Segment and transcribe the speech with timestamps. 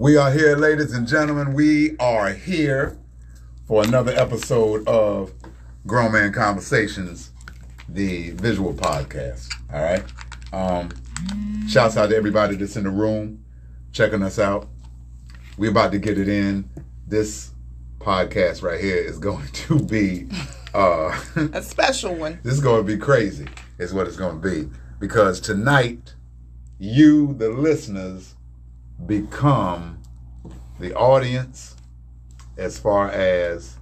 [0.00, 1.54] We are here, ladies and gentlemen.
[1.54, 2.96] We are here
[3.66, 5.32] for another episode of
[5.88, 7.32] Grown Man Conversations,
[7.88, 9.48] the visual podcast.
[9.72, 10.04] All right.
[10.52, 10.90] Um,
[11.68, 13.44] shouts out to everybody that's in the room
[13.90, 14.68] checking us out.
[15.56, 16.70] We're about to get it in.
[17.08, 17.50] This
[17.98, 20.28] podcast right here is going to be
[20.74, 21.20] uh
[21.54, 22.38] A special one.
[22.44, 24.70] this is going to be crazy is what it's going to be
[25.00, 26.14] because tonight
[26.78, 28.36] you the listeners
[29.06, 30.00] become
[30.78, 31.76] the audience
[32.56, 33.76] as far as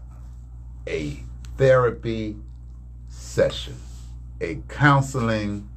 [0.87, 1.23] a
[1.57, 2.37] therapy
[3.09, 3.74] session
[4.41, 5.69] a counseling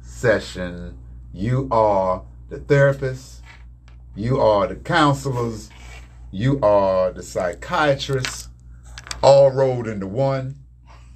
[0.00, 0.98] session.
[1.32, 3.42] You are the therapist
[4.16, 5.70] you are the counselors
[6.30, 8.48] you are the psychiatrists
[9.22, 10.56] all rolled into one.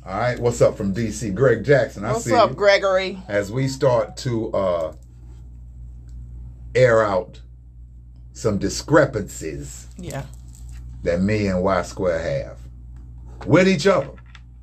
[0.04, 2.56] All right what's up from dc greg jackson i What's see up, you.
[2.56, 3.18] Gregory?
[3.28, 4.92] as we start to uh,
[6.74, 7.40] air out
[8.38, 10.22] some discrepancies Yeah.
[11.02, 12.58] that me and Y Square have
[13.46, 14.10] with each other.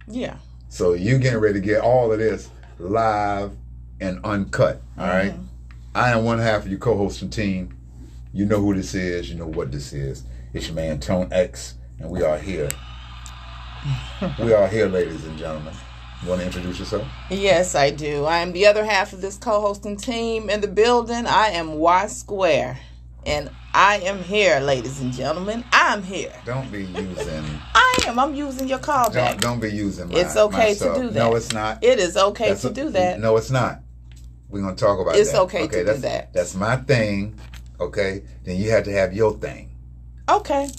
[0.07, 0.37] Yeah.
[0.69, 3.51] So you getting ready to get all of this live
[3.99, 4.81] and uncut.
[4.97, 5.33] All right.
[5.33, 5.43] Mm-hmm.
[5.93, 7.77] I am one half of your co-hosting team.
[8.33, 9.29] You know who this is.
[9.29, 10.23] You know what this is.
[10.53, 12.69] It's your man Tone X, and we are here.
[14.39, 15.73] we are here, ladies and gentlemen.
[16.23, 17.05] You want to introduce yourself?
[17.29, 18.23] Yes, I do.
[18.23, 21.25] I am the other half of this co-hosting team in the building.
[21.27, 22.79] I am Y Square,
[23.25, 25.63] and I am here, ladies and gentlemen.
[25.71, 26.33] I'm here.
[26.45, 27.43] Don't be using.
[27.75, 28.19] I am.
[28.19, 29.41] I'm using your Don't, callback.
[29.41, 31.13] don't be using my, It's okay to do that.
[31.13, 31.83] No, it's not.
[31.83, 33.19] It is okay That's to a- do that.
[33.19, 33.81] No, it's not.
[34.49, 35.19] We're gonna talk about it.
[35.19, 35.41] It's that.
[35.41, 36.33] okay to do that's, that.
[36.33, 37.37] That's my thing.
[37.79, 38.23] Okay.
[38.43, 39.71] Then you have to have your thing.
[40.29, 40.69] Okay.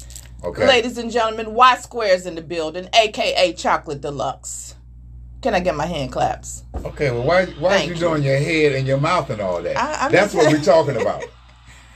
[0.44, 0.66] Okay.
[0.66, 4.74] Ladies and gentlemen, Y Square's in the building, aka Chocolate Deluxe.
[5.42, 6.62] Can I get my hand claps?
[6.74, 7.10] Okay.
[7.10, 8.00] Well, why why Thank are you you.
[8.00, 9.76] doing your head and your mouth and all that?
[9.76, 11.24] I- that's what we're talking about.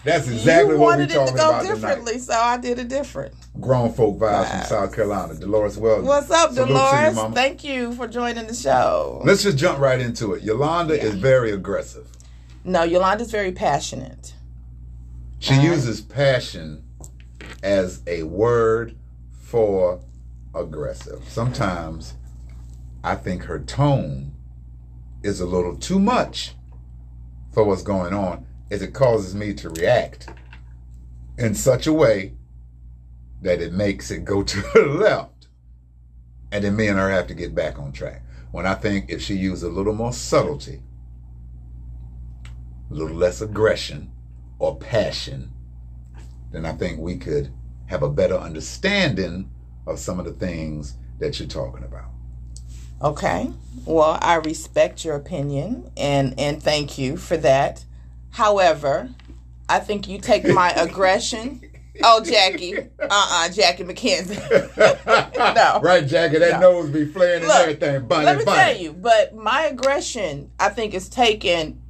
[0.03, 1.53] That's exactly you what we're talking about.
[1.53, 2.25] wanted it to go differently, tonight.
[2.25, 3.35] so I did it different.
[3.61, 5.35] Grown folk vibes from South Carolina.
[5.35, 6.07] Dolores Weldon.
[6.07, 6.79] What's up, Salute to you,
[7.15, 7.35] Dolores?
[7.35, 9.21] Thank you for joining the show.
[9.25, 10.43] Let's just jump right into it.
[10.43, 12.07] Yolanda is very aggressive.
[12.65, 14.35] No, Yolanda's very passionate.
[15.39, 15.63] She Uh-huh.
[15.63, 16.83] uses passion
[17.63, 18.97] as a word
[19.43, 20.01] for
[20.55, 21.23] aggressive.
[21.29, 22.15] Sometimes
[23.05, 24.33] I think her tone
[25.23, 26.55] is a little too much
[27.53, 30.29] for what's going on as it causes me to react
[31.39, 32.35] in such a way
[33.43, 35.49] that it makes it go to the left.
[36.53, 38.23] And then me and her have to get back on track.
[38.51, 40.83] When I think if she used a little more subtlety,
[42.91, 44.11] a little less aggression
[44.59, 45.53] or passion,
[46.51, 47.53] then I think we could
[47.87, 49.51] have a better understanding
[49.87, 52.11] of some of the things that you're talking about.
[53.03, 53.51] Okay.
[53.85, 57.85] Well, I respect your opinion and and thank you for that.
[58.31, 59.11] However,
[59.69, 61.61] I think you take my aggression.
[62.03, 62.77] Oh, Jackie.
[62.79, 64.41] Uh-uh, Jackie McKenzie.
[65.55, 65.81] No.
[65.83, 66.73] Right, Jackie, that No.
[66.73, 68.07] nose be flaring and everything.
[68.07, 68.59] Bunny, Let me bunny.
[68.59, 71.81] tell you, but my aggression, I think, is taken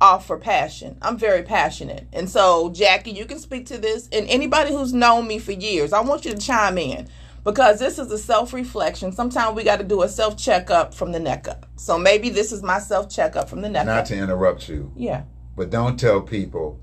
[0.00, 0.98] off for passion.
[1.00, 2.06] I'm very passionate.
[2.12, 4.08] And so, Jackie, you can speak to this.
[4.12, 7.08] And anybody who's known me for years, I want you to chime in
[7.44, 9.12] because this is a self reflection.
[9.12, 11.66] Sometimes we got to do a self checkup from the neck up.
[11.76, 13.96] So maybe this is my self checkup from the neck Not up.
[13.98, 15.22] Not to interrupt you, yeah.
[15.56, 16.78] But don't tell people,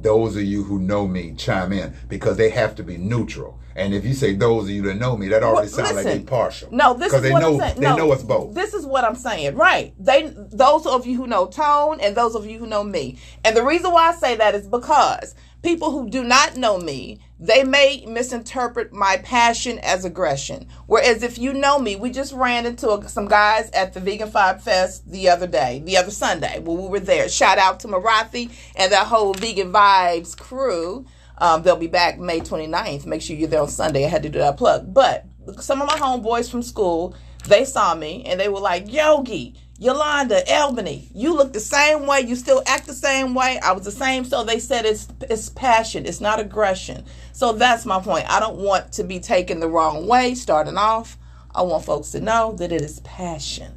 [0.00, 3.58] those of you who know me, chime in because they have to be neutral.
[3.74, 6.04] And if you say those of you that know me, that already Well, sounds like
[6.04, 6.26] they listen.
[6.26, 6.68] partial.
[6.72, 7.74] No, this is they what know, I'm saying.
[7.76, 8.54] They no, know us both.
[8.54, 9.54] This is what I'm saying.
[9.54, 9.94] Right.
[9.98, 13.18] They those of you who know Tone and those of you who know me.
[13.44, 17.20] And the reason why I say that is because people who do not know me,
[17.38, 20.66] they may misinterpret my passion as aggression.
[20.86, 24.62] Whereas if you know me, we just ran into some guys at the Vegan Five
[24.62, 27.28] Fest the other day, the other Sunday when we were there.
[27.28, 31.06] Shout out to Marathi and that whole Vegan Vibes crew.
[31.38, 33.06] Um, they'll be back May 29th.
[33.06, 34.04] Make sure you're there on Sunday.
[34.04, 34.92] I had to do that plug.
[34.92, 35.26] But
[35.60, 37.16] some of my homeboys from school,
[37.48, 42.20] they saw me and they were like, Yogi, Yolanda, Albany, you look the same way.
[42.20, 43.58] You still act the same way.
[43.60, 44.24] I was the same.
[44.24, 46.06] So they said it's it's passion.
[46.06, 47.04] It's not aggression.
[47.32, 48.30] So that's my point.
[48.30, 51.18] I don't want to be taken the wrong way starting off.
[51.52, 53.72] I want folks to know that it is passion.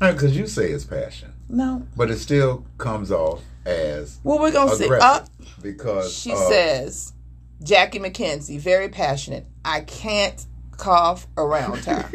[0.00, 1.84] Uh, because you say it's passion, No.
[1.96, 4.88] but it still comes off as Well, we're going to see.
[4.94, 5.24] Up.
[5.24, 7.12] Uh, because She of- says,
[7.64, 9.44] Jackie McKenzie, very passionate.
[9.64, 10.46] I can't
[10.78, 12.08] cough around her.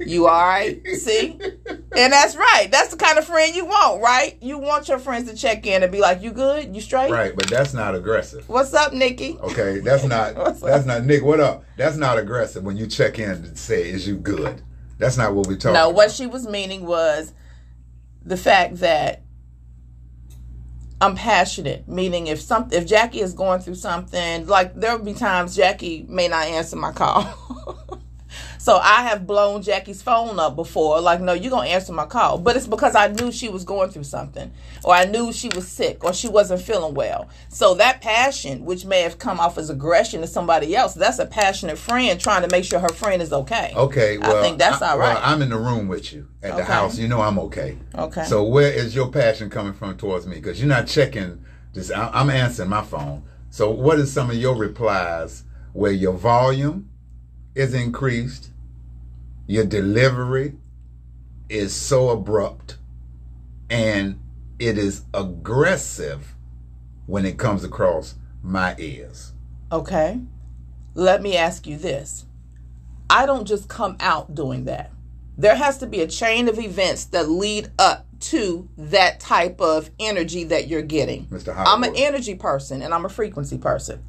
[0.00, 0.84] You all right?
[0.88, 1.38] See?
[1.68, 2.68] And that's right.
[2.70, 4.36] That's the kind of friend you want, right?
[4.40, 6.74] You want your friends to check in and be like, "You good?
[6.74, 7.10] You straight?
[7.10, 8.48] right, but that's not aggressive.
[8.48, 10.58] What's up, Nikki?" Okay, that's not up?
[10.58, 11.22] that's not Nick.
[11.22, 11.64] What up?
[11.76, 14.62] That's not aggressive when you check in and say, "Is you good?"
[14.98, 15.74] That's not what we talking.
[15.74, 16.16] No, what about.
[16.16, 17.32] she was meaning was
[18.24, 19.22] the fact that
[21.00, 25.54] I'm passionate, meaning if some if Jackie is going through something, like there'll be times
[25.54, 27.24] Jackie may not answer my call.
[28.66, 32.36] so I have blown Jackie's phone up before, like, no, you're gonna answer my call.
[32.36, 34.50] But it's because I knew she was going through something,
[34.82, 37.28] or I knew she was sick, or she wasn't feeling well.
[37.48, 41.26] So that passion, which may have come off as aggression to somebody else, that's a
[41.26, 43.72] passionate friend trying to make sure her friend is okay.
[43.76, 45.14] Okay, well, I think that's I, all right.
[45.14, 46.98] Well, I'm in the room with you at the house.
[46.98, 47.78] You know I'm okay.
[47.94, 48.24] Okay.
[48.24, 50.34] So where is your passion coming from towards me?
[50.40, 51.44] Because you're not checking.
[51.72, 53.22] This, I'm answering my phone.
[53.48, 56.90] So what is some of your replies where your volume
[57.54, 58.50] is increased,
[59.46, 60.54] your delivery
[61.48, 62.76] is so abrupt,
[63.70, 64.20] and
[64.58, 66.34] it is aggressive
[67.06, 69.32] when it comes across my ears?
[69.70, 70.20] Okay.
[70.94, 72.26] Let me ask you this.
[73.08, 74.90] I don't just come out doing that.
[75.38, 79.90] There has to be a chain of events that lead up to that type of
[80.00, 81.26] energy that you're getting.
[81.26, 81.54] Mr.
[81.54, 84.02] I'm an energy person and I'm a frequency person.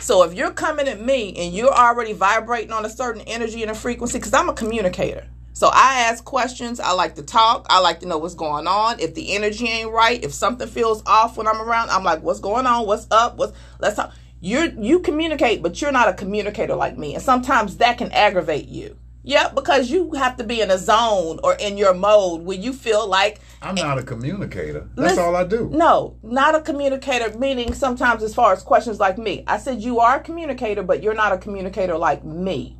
[0.00, 3.70] So if you're coming at me and you're already vibrating on a certain energy and
[3.70, 5.26] a frequency, because I'm a communicator.
[5.52, 6.78] So I ask questions.
[6.78, 7.66] I like to talk.
[7.68, 9.00] I like to know what's going on.
[9.00, 12.38] If the energy ain't right, if something feels off when I'm around, I'm like, what's
[12.38, 12.86] going on?
[12.86, 13.36] What's up?
[13.36, 14.12] What's let's talk.
[14.40, 17.14] You you communicate, but you're not a communicator like me.
[17.14, 18.96] And sometimes that can aggravate you.
[19.24, 22.72] Yep, because you have to be in a zone or in your mode where you
[22.72, 24.88] feel like I'm not a communicator.
[24.94, 25.68] That's Listen- all I do.
[25.70, 29.44] no, not a communicator, meaning sometimes as far as questions like me.
[29.46, 32.76] I said you are a communicator, but you're not a communicator like me.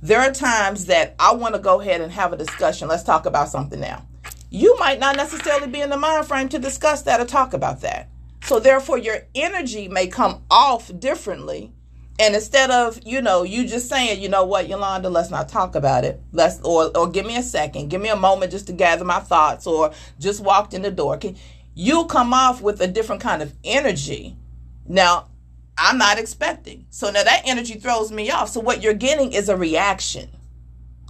[0.00, 2.86] There are times that I want to go ahead and have a discussion.
[2.86, 4.06] Let's talk about something now.
[4.50, 7.80] You might not necessarily be in the mind frame to discuss that or talk about
[7.80, 8.08] that.
[8.44, 11.72] So therefore your energy may come off differently.
[12.20, 15.76] And instead of, you know, you just saying, you know what, Yolanda, let's not talk
[15.76, 16.20] about it.
[16.32, 19.20] Let's or or give me a second, give me a moment just to gather my
[19.20, 21.16] thoughts, or just walked in the door.
[21.16, 21.36] Can
[21.74, 24.36] you'll come off with a different kind of energy.
[24.84, 25.28] Now,
[25.76, 26.86] I'm not expecting.
[26.90, 28.48] So now that energy throws me off.
[28.48, 30.28] So what you're getting is a reaction.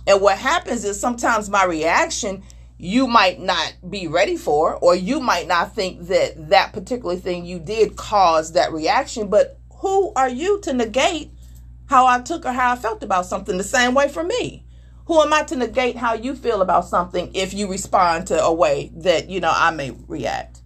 [0.06, 2.42] And what happens is sometimes my reaction
[2.80, 7.44] you might not be ready for, or you might not think that that particular thing
[7.44, 9.28] you did caused that reaction.
[9.28, 11.30] But who are you to negate
[11.86, 14.64] how I took or how I felt about something the same way for me?
[15.06, 18.52] Who am I to negate how you feel about something if you respond to a
[18.52, 20.62] way that, you know, I may react?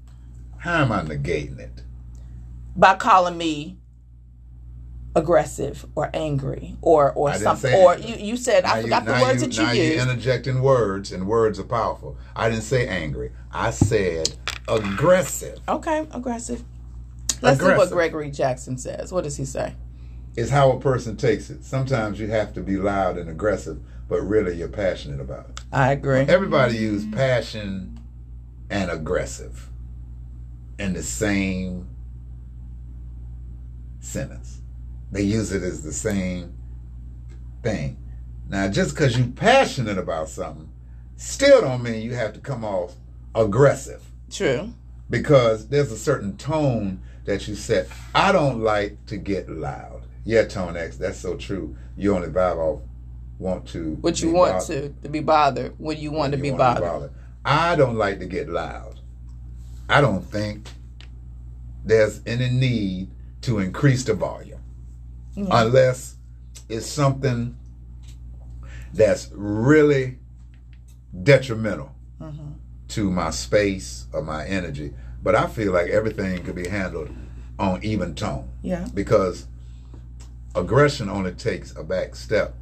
[0.58, 1.82] How am I negating it?
[2.74, 3.78] By calling me
[5.14, 9.12] aggressive or angry or or I something or you, you said I Now forgot the
[9.12, 9.94] now words that you now used.
[9.94, 12.16] you're interjecting words, and words are powerful.
[12.34, 13.30] I didn't say angry.
[13.52, 14.34] I said
[14.68, 15.58] aggressive.
[15.68, 16.64] Okay, aggressive.
[17.42, 19.12] Let's see what Gregory Jackson says.
[19.12, 19.74] What does he say?
[20.36, 21.64] It's how a person takes it.
[21.64, 25.60] Sometimes you have to be loud and aggressive, but really you're passionate about it.
[25.72, 26.20] I agree.
[26.20, 28.00] Everybody use passion
[28.70, 29.68] and aggressive
[30.78, 31.88] in the same
[34.00, 34.60] sentence.
[35.10, 36.54] They use it as the same
[37.62, 37.98] thing.
[38.48, 40.70] Now, just because you're passionate about something,
[41.16, 42.94] still don't mean you have to come off
[43.34, 44.72] aggressive True.
[45.08, 47.88] because there's a certain tone that you set.
[48.14, 50.02] I don't like to get loud.
[50.24, 51.76] Yeah, Tone X, that's so true.
[51.96, 52.80] You only vibe off
[53.38, 53.94] want to.
[54.00, 54.96] What you want bothered.
[54.96, 57.10] to, to be bothered when you want to You be wanna bothered.
[57.44, 59.00] I don't like to get loud.
[59.88, 60.68] I don't think
[61.84, 63.10] there's any need
[63.42, 64.60] to increase the volume
[65.36, 65.48] Mhm.
[65.50, 66.16] unless
[66.68, 67.56] it's something
[68.94, 70.18] that's really
[71.22, 72.54] detrimental Mhm.
[72.88, 74.94] to my space or my energy.
[75.22, 77.10] But I feel like everything could be handled
[77.58, 78.88] on even tone Yeah.
[78.92, 79.46] because
[80.54, 82.54] aggression only takes a back step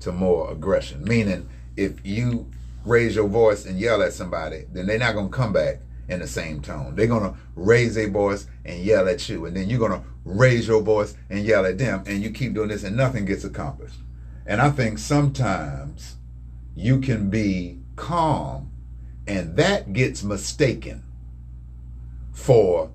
[0.00, 1.04] to more aggression.
[1.04, 2.50] Meaning, if you
[2.84, 6.20] raise your voice and yell at somebody, then they're not going to come back in
[6.20, 6.94] the same tone.
[6.96, 9.44] They're going to raise their voice and yell at you.
[9.44, 12.02] And then you're going to raise your voice and yell at them.
[12.06, 13.98] And you keep doing this and nothing gets accomplished.
[14.46, 16.16] And I think sometimes
[16.74, 18.70] you can be calm
[19.26, 21.02] and that gets mistaken
[22.38, 22.90] for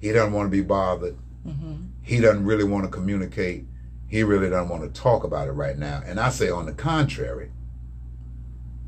[0.00, 3.64] he doesn't want to be bothered hmm he doesn't really want to communicate.
[4.08, 6.02] He really doesn't want to talk about it right now.
[6.04, 7.50] And I say, on the contrary,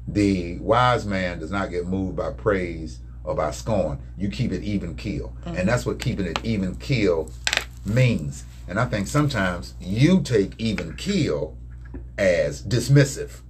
[0.06, 4.00] the wise man does not get moved by praise or by scorn.
[4.18, 5.32] You keep it even keel.
[5.46, 7.30] And that's what keeping it even keel
[7.86, 8.44] means.
[8.66, 11.56] And I think sometimes you take even keel
[12.18, 13.40] as dismissive.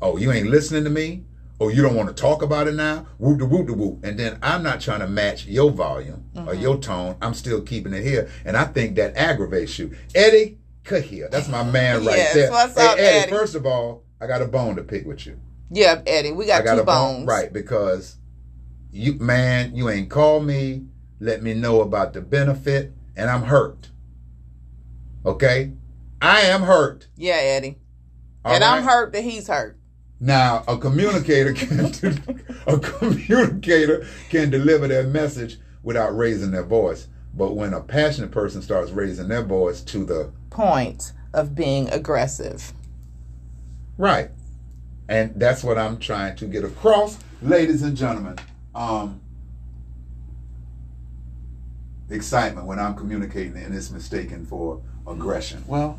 [0.00, 1.24] Oh, you ain't listening to me?
[1.62, 3.06] Oh, you don't want to talk about it now?
[3.18, 4.04] Whoop de whoop de whoop.
[4.04, 6.60] And then I'm not trying to match your volume or mm-hmm.
[6.60, 7.16] your tone.
[7.22, 8.28] I'm still keeping it here.
[8.44, 9.94] And I think that aggravates you.
[10.12, 11.28] Eddie Cahill.
[11.30, 12.50] that's my man right Yes, there.
[12.50, 13.30] what's hey, up, Eddie?
[13.30, 15.38] First of all, I got a bone to pick with you.
[15.70, 17.52] Yeah, Eddie, we got, I got two a bone, right?
[17.52, 18.16] Because
[18.90, 20.86] you, man, you ain't called me,
[21.20, 23.90] let me know about the benefit, and I'm hurt.
[25.24, 25.74] Okay?
[26.20, 27.06] I am hurt.
[27.14, 27.78] Yeah, Eddie.
[28.44, 29.78] All and I'm hurt that he's hurt.
[30.22, 31.80] Now, a communicator can
[32.68, 37.08] a communicator can deliver their message without raising their voice.
[37.34, 42.72] But when a passionate person starts raising their voice to the Point of being aggressive.
[43.98, 44.30] right,
[45.08, 48.38] and that's what I'm trying to get across, ladies and gentlemen.
[48.76, 49.20] Um,
[52.10, 55.64] excitement when I'm communicating and it's mistaken for aggression.
[55.66, 55.98] Well,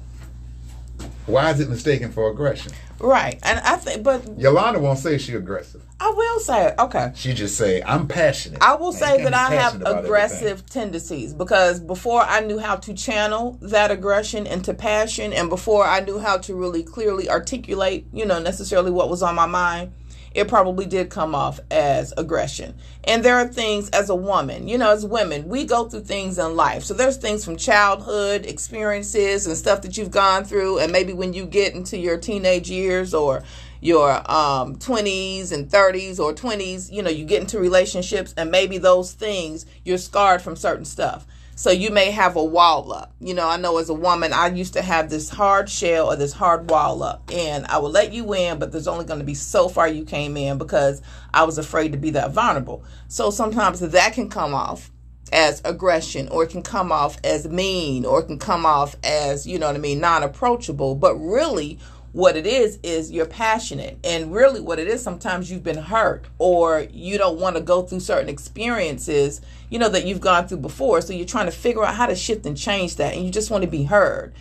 [1.26, 2.72] why is it mistaken for aggression?
[3.00, 3.40] Right.
[3.44, 5.82] And I think, but Yolanda won't say she aggressive.
[6.00, 6.76] I will say, it.
[6.80, 7.12] okay.
[7.16, 8.62] She just say I'm passionate.
[8.62, 13.58] I will say that I have aggressive tendencies because before I knew how to channel
[13.62, 18.40] that aggression into passion and before I knew how to really clearly articulate, you know,
[18.40, 19.94] necessarily what was on my mind,
[20.34, 22.76] it probably did come off as aggression.
[23.04, 26.38] And there are things as a woman, you know, as women, we go through things
[26.38, 26.84] in life.
[26.84, 31.34] So there's things from childhood experiences and stuff that you've gone through and maybe when
[31.34, 33.44] you get into your teenage years or
[33.82, 38.78] your um 20s and 30s or 20s you know you get into relationships and maybe
[38.78, 43.14] those things you're scarred from certain stuff so you may have a wall up.
[43.20, 46.16] You know i know as a woman i used to have this hard shell or
[46.16, 49.26] this hard wall up and i will let you in but there's only going to
[49.26, 51.02] be so far you came in because
[51.34, 52.84] i was afraid to be that vulnerable.
[53.08, 54.92] So sometimes that can come off
[55.32, 59.48] as aggression or it can come off as mean or it can come off as
[59.48, 60.96] you know what i mean non-approachable.
[60.96, 61.80] But really
[62.14, 63.98] what it is is you're passionate.
[64.04, 67.82] And really what it is sometimes you've been hurt or you don't want to go
[67.82, 69.42] through certain experiences
[69.74, 71.02] you know that you've gone through before.
[71.02, 73.50] So you're trying to figure out how to shift and change that and you just
[73.50, 74.36] want to be heard.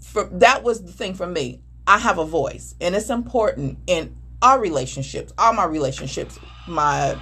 [0.00, 1.60] For that was the thing for me.
[1.86, 6.36] I have a voice and it's important in our relationships all my relationships
[6.66, 7.16] my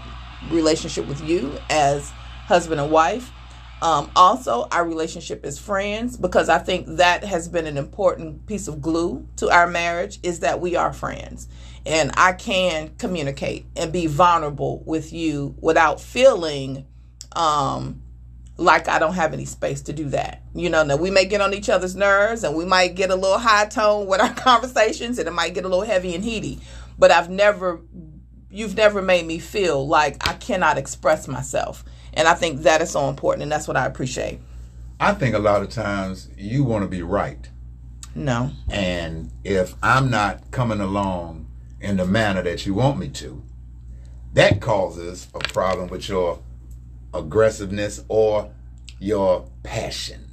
[0.51, 2.11] relationship with you as
[2.47, 3.31] husband and wife.
[3.83, 8.69] Um, also, our relationship as friends, because I think that has been an important piece
[8.69, 11.49] of glue to our marriage, is that we are friends.
[11.87, 16.85] And I can communicate and be vulnerable with you without feeling
[17.37, 18.03] um,
[18.57, 20.43] like I don't have any space to do that.
[20.55, 23.15] You know, now we may get on each other's nerves and we might get a
[23.15, 26.61] little high tone with our conversations and it might get a little heavy and heaty.
[26.99, 27.81] But I've never,
[28.51, 31.85] you've never made me feel like I cannot express myself.
[32.13, 34.41] And I think that is so important, and that's what I appreciate.
[34.99, 37.49] I think a lot of times you want to be right.
[38.15, 38.51] No.
[38.69, 41.47] And if I'm not coming along
[41.81, 43.43] in the manner that you want me to,
[44.35, 46.41] that causes a problem with your
[47.15, 48.51] aggressiveness or
[48.99, 50.27] your passion.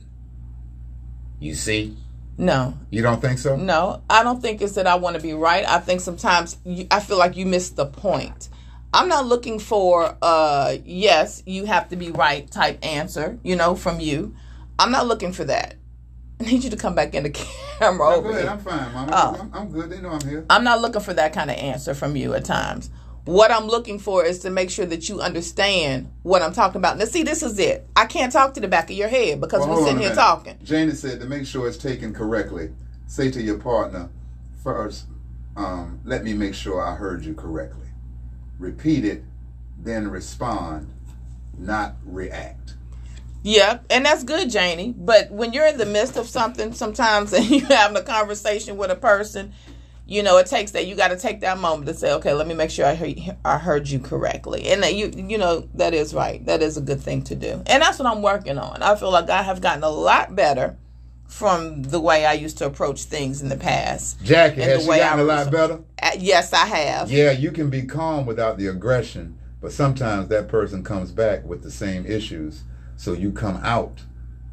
[1.40, 1.96] You see?
[2.38, 2.78] No.
[2.92, 3.56] You don't think so?
[3.56, 4.04] No.
[4.10, 5.68] I don't think it's that I want to be right.
[5.68, 8.50] I think sometimes you, I feel like you miss the point.
[8.94, 13.76] I'm not looking for uh yes, you have to be right type answer, you know,
[13.76, 14.36] from you.
[14.80, 15.76] I'm not looking for that.
[16.40, 17.30] I need you to come back in the
[17.80, 18.44] camera No, over go ahead.
[18.44, 18.52] here.
[18.52, 19.12] I'm fine, Mama.
[19.14, 19.38] Oh.
[19.42, 19.90] I'm, I'm good.
[19.90, 20.46] They know I'm here.
[20.50, 22.90] I'm not looking for that kind of answer from you at times.
[23.28, 26.98] What I'm looking for is to make sure that you understand what I'm talking about.
[26.98, 27.86] Now, see, this is it.
[27.94, 30.58] I can't talk to the back of your head because Well, we're sitting here talking.
[30.64, 32.72] Janie said to make sure it's taken correctly,
[33.06, 34.10] say to your partner,
[34.64, 35.08] first,
[35.58, 37.88] um, let me make sure I heard you correctly.
[38.60, 39.26] Repeat it,
[39.78, 40.94] then respond,
[41.58, 42.76] not react.
[43.44, 44.94] Yeah, and that's good, Janie.
[44.98, 48.90] But when you're in the midst of something, sometimes and you're having a conversation with
[48.90, 49.52] a person,
[50.08, 50.88] you know, it takes that.
[50.88, 53.20] You got to take that moment to say, okay, let me make sure I heard,
[53.44, 56.44] I heard you correctly, and that you, you know, that is right.
[56.46, 58.82] That is a good thing to do, and that's what I'm working on.
[58.82, 60.78] I feel like I have gotten a lot better
[61.28, 64.24] from the way I used to approach things in the past.
[64.24, 65.80] Jackie, And has the she way gotten I a lot better?
[66.02, 67.12] Uh, yes, I have.
[67.12, 71.64] Yeah, you can be calm without the aggression, but sometimes that person comes back with
[71.64, 72.64] the same issues,
[72.96, 74.04] so you come out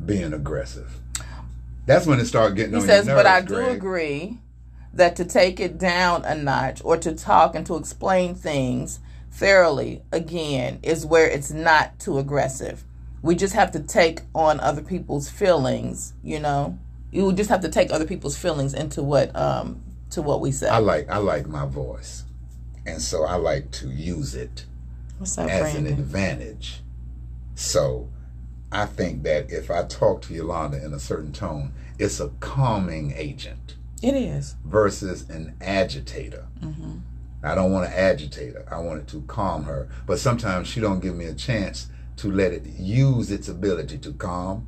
[0.05, 0.99] being aggressive.
[1.87, 3.77] That's when it starts getting He on says, your but I nerves, do Greg.
[3.77, 4.39] agree
[4.97, 10.03] that to take it down a notch or to talk and to explain things thoroughly
[10.13, 12.85] again is where it's not too aggressive.
[13.23, 16.79] We just have to take on other people's feelings, you know.
[17.11, 20.69] You just have to take other people's feelings into what um to what we say.
[20.69, 22.25] I like I like my voice,
[22.87, 24.67] and so I like to use it
[25.21, 26.83] as an advantage.
[27.55, 28.09] So
[28.71, 33.13] I think that if I talk to Yolanda in a certain tone, it's a calming
[33.17, 34.57] agent It is.
[34.65, 36.47] versus an agitator.
[36.61, 36.99] Mm-hmm.
[37.43, 38.67] I don't want to agitate her.
[38.71, 39.89] I want it to calm her.
[40.07, 44.13] But sometimes she don't give me a chance to let it use its ability to
[44.13, 44.67] calm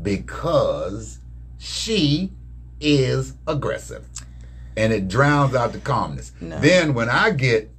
[0.00, 1.18] because
[1.58, 2.32] she
[2.80, 4.06] is aggressive.
[4.76, 6.32] And it drowns out the calmness.
[6.40, 6.60] No.
[6.60, 7.70] Then when I get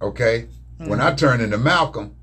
[0.00, 0.46] okay,
[0.78, 2.14] when I turn into Malcolm,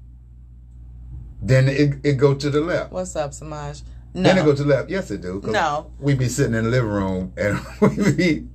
[1.42, 2.92] then it, it go to the left.
[2.92, 3.82] What's up, Samaj?
[4.14, 4.24] No.
[4.24, 4.90] Then it go to the left.
[4.90, 5.42] Yes, it do.
[5.46, 5.92] No.
[6.00, 8.48] We be sitting in the living room and we be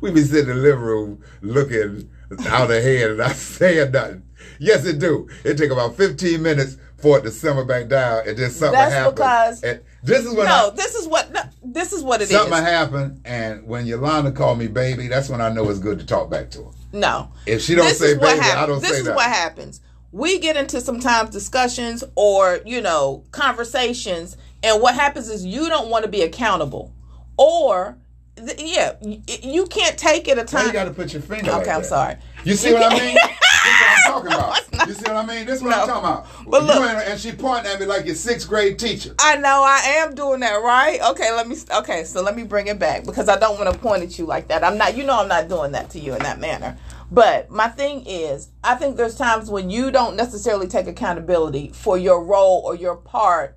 [0.00, 2.08] we be sitting in the living room looking
[2.48, 4.22] out ahead and not saying nothing.
[4.58, 5.28] Yes, it do.
[5.44, 9.10] It take about fifteen minutes for it to simmer back down and then something That's
[9.12, 12.24] because- and this is when no, I, this is what no, this is what it
[12.24, 12.30] is.
[12.30, 16.06] something happened and when Yolanda called me baby, that's when I know it's good to
[16.06, 16.70] talk back to her.
[16.92, 17.30] No.
[17.44, 19.16] If she don't this say what baby, I don't This say This is nothing.
[19.16, 19.80] what happens.
[20.12, 25.88] We get into sometimes discussions or you know conversations, and what happens is you don't
[25.88, 26.92] want to be accountable,
[27.36, 27.96] or
[28.36, 30.66] th- yeah, y- you can't take it a time.
[30.66, 31.86] you got to put your finger okay, like I'm that?
[31.88, 32.16] sorry.
[32.44, 33.14] You see what I mean?
[33.24, 34.88] this is what I'm talking about.
[34.88, 35.46] You see what I mean?
[35.46, 36.50] This is what I'm talking about.
[36.50, 39.14] But You look- and she pointing at me like your sixth grade teacher.
[39.20, 41.00] I know I am doing that, right?
[41.10, 41.56] Okay, let me.
[41.78, 44.26] Okay, so let me bring it back because I don't want to point at you
[44.26, 44.62] like that.
[44.64, 44.96] I'm not.
[44.96, 46.76] You know, I'm not doing that to you in that manner.
[47.10, 51.96] But my thing is, I think there's times when you don't necessarily take accountability for
[51.96, 53.56] your role or your part,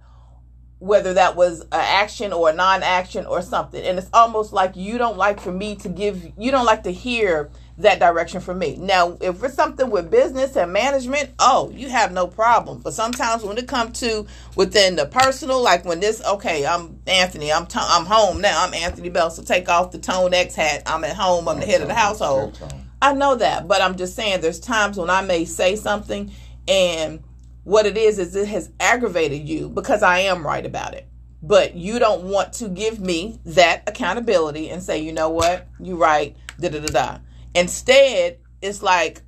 [0.80, 4.98] whether that was an action or a non-action or something, and it's almost like you
[4.98, 6.32] don't like for me to give.
[6.38, 8.76] You don't like to hear that direction from me.
[8.78, 12.80] Now, if it's something with business and management, oh, you have no problem.
[12.80, 17.52] But sometimes when it comes to within the personal, like when this, okay, I'm Anthony,
[17.52, 18.66] I'm to, I'm home now.
[18.66, 20.84] I'm Anthony Bell, so take off the Tone X hat.
[20.86, 21.48] I'm at home.
[21.48, 22.60] I'm the head of the household.
[23.02, 26.32] I know that, but I'm just saying there's times when I may say something
[26.68, 27.24] and
[27.70, 31.08] what it is is it has aggravated you because I am right about it.
[31.44, 35.96] But you don't want to give me that accountability and say, you know what, you
[35.96, 37.18] right, da da da da.
[37.54, 39.22] Instead, it's like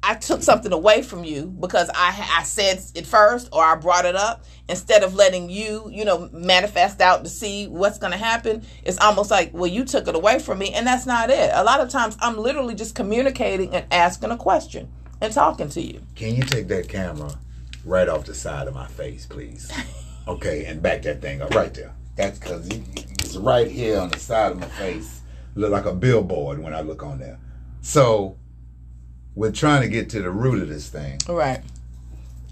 [0.00, 4.04] I took something away from you because I I said it first or I brought
[4.04, 8.18] it up instead of letting you, you know, manifest out to see what's going to
[8.18, 8.64] happen.
[8.84, 11.50] It's almost like, well, you took it away from me and that's not it.
[11.52, 14.88] A lot of times I'm literally just communicating and asking a question
[15.20, 16.00] and talking to you.
[16.14, 17.36] Can you take that camera
[17.84, 19.70] right off the side of my face, please?
[20.28, 21.94] Okay, and back that thing up right there.
[22.16, 25.22] That's because it's right here on the side of my face.
[25.54, 27.38] Look like a billboard when I look on there.
[27.80, 28.36] So
[29.34, 31.18] we're trying to get to the root of this thing.
[31.28, 31.62] Right.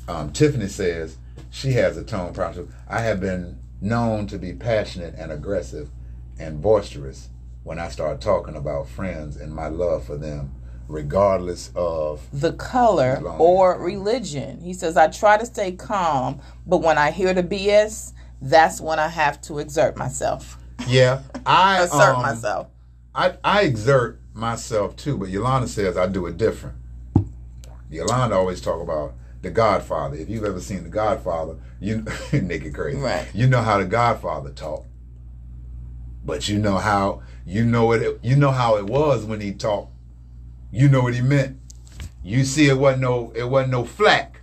[0.09, 1.17] Um, Tiffany says
[1.51, 2.75] she has a tone problem.
[2.89, 5.91] I have been known to be passionate and aggressive
[6.39, 7.29] and boisterous
[7.63, 10.55] when I start talking about friends and my love for them,
[10.91, 14.61] regardless of the color or religion.
[14.61, 18.99] He says, I try to stay calm, but when I hear the BS, that's when
[18.99, 20.59] I have to exert myself.
[20.87, 21.23] yeah.
[21.47, 22.69] I Assert um, myself.
[23.15, 26.77] I, I exert myself too, but Yolanda says I do it different.
[27.91, 30.17] Yolanda always talk about the Godfather.
[30.17, 32.99] If you've ever seen the Godfather, you Nikki crazy.
[32.99, 33.27] Right.
[33.35, 34.87] You know how the Godfather talked.
[36.25, 39.93] But you know how you know it you know how it was when he talked.
[40.73, 41.59] You know what he meant.
[42.23, 44.41] You see it wasn't no it wasn't no flack.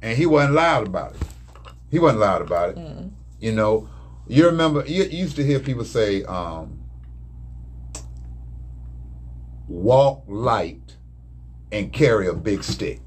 [0.00, 1.22] And he wasn't loud about it.
[1.90, 2.78] He wasn't loud about it.
[3.40, 3.88] You know,
[4.26, 6.78] you remember you, you used to hear people say, um,
[9.68, 10.96] walk light
[11.72, 13.00] and carry a big stick.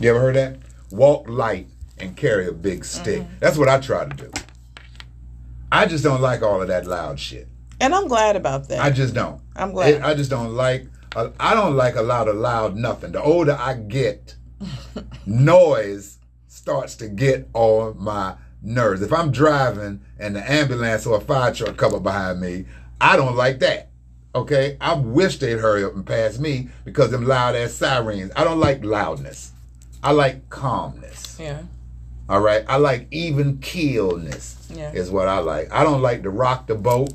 [0.00, 0.58] You ever heard that?
[0.90, 3.24] Walk light and carry a big stick.
[3.40, 4.30] That's what I try to do.
[5.72, 7.48] I just don't like all of that loud shit.
[7.80, 8.80] And I'm glad about that.
[8.80, 9.40] I just don't.
[9.54, 9.94] I'm glad.
[9.94, 10.86] It- I just don't like.
[11.14, 13.12] I don't like a lot of loud nothing.
[13.12, 14.34] The older I get,
[15.26, 19.02] noise starts to get on my nerves.
[19.02, 22.66] If I'm driving and the ambulance or a fire truck come up behind me,
[23.00, 23.90] I don't like that.
[24.34, 28.32] Okay, I wish they'd hurry up and pass me because them loud ass sirens.
[28.36, 29.52] I don't like loudness.
[30.02, 31.38] I like calmness.
[31.40, 31.62] yeah.
[32.28, 32.64] All right.
[32.68, 34.90] I like even keelness Yeah.
[34.92, 35.72] is what I like.
[35.72, 37.12] I don't like to rock the boat,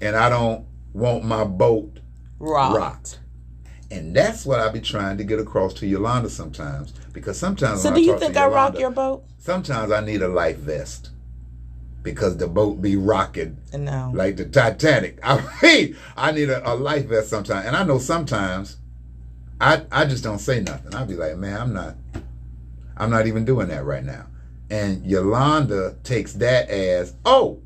[0.00, 1.98] and I don't want my boat
[2.38, 2.76] Rocked.
[2.76, 3.18] rocked.
[3.90, 6.92] And that's what I be trying to get across to Yolanda sometimes.
[7.12, 9.24] Because sometimes So do I you think I Yolanda, rock your boat?
[9.38, 11.10] Sometimes I need a life vest
[12.02, 14.12] because the boat be rocking No.
[14.14, 15.18] like the Titanic.
[15.24, 17.66] I mean, I need a, a life vest sometimes.
[17.66, 18.76] And I know sometimes
[19.60, 20.94] I I just don't say nothing.
[20.94, 21.96] I'll be like, man, I'm not
[22.96, 24.26] I'm not even doing that right now.
[24.70, 27.62] And Yolanda takes that as, oh,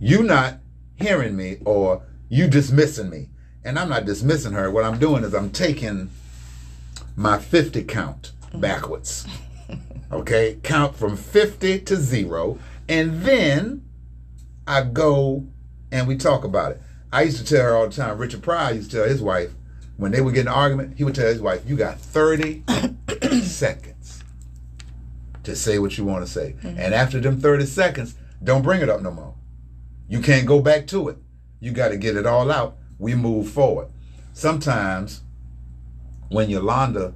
[0.00, 0.58] you not
[0.96, 2.02] hearing me or
[2.32, 3.28] you dismissing me.
[3.62, 4.70] And I'm not dismissing her.
[4.70, 6.10] What I'm doing is I'm taking
[7.14, 9.26] my 50 count backwards.
[10.10, 10.58] Okay?
[10.62, 12.58] Count from 50 to zero.
[12.86, 13.82] And then
[14.66, 15.46] I go
[15.90, 16.82] and we talk about it.
[17.10, 19.52] I used to tell her all the time, Richard Pryor used to tell his wife,
[19.96, 22.62] when they would get in an argument, he would tell his wife, You got 30
[23.42, 24.22] seconds
[25.44, 26.56] to say what you want to say.
[26.58, 26.78] Mm-hmm.
[26.78, 28.14] And after them 30 seconds,
[28.44, 29.34] don't bring it up no more.
[30.10, 31.16] You can't go back to it.
[31.62, 32.76] You got to get it all out.
[32.98, 33.86] We move forward.
[34.32, 35.20] Sometimes
[36.28, 37.14] when Yolanda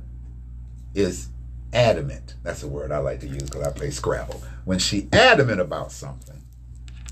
[0.94, 1.30] is
[1.72, 4.40] adamant, that's a word I like to use because I play Scrabble.
[4.64, 6.44] When she adamant about something,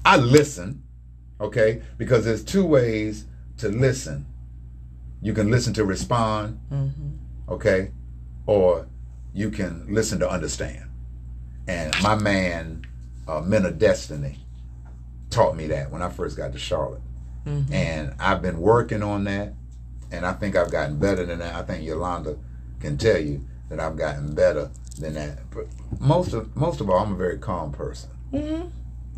[0.05, 0.85] I listen,
[1.41, 1.83] okay?
[1.99, 3.25] Because there's two ways
[3.59, 4.27] to listen.
[5.21, 6.61] You can listen to respond,
[7.49, 7.91] okay?
[8.47, 8.87] Or
[9.33, 10.89] you can listen to understand.
[11.67, 12.87] And my man,
[13.27, 14.39] uh, Men of Destiny,
[15.31, 17.03] taught me that when I first got to Charlotte.
[17.47, 19.53] And I've been working on that,
[20.11, 21.55] and I think I've gotten better than that.
[21.55, 22.39] I think Yolanda
[22.81, 25.51] can tell you that I've gotten better than that.
[25.51, 25.67] But
[26.01, 28.11] most of most of all, I'm a very calm person.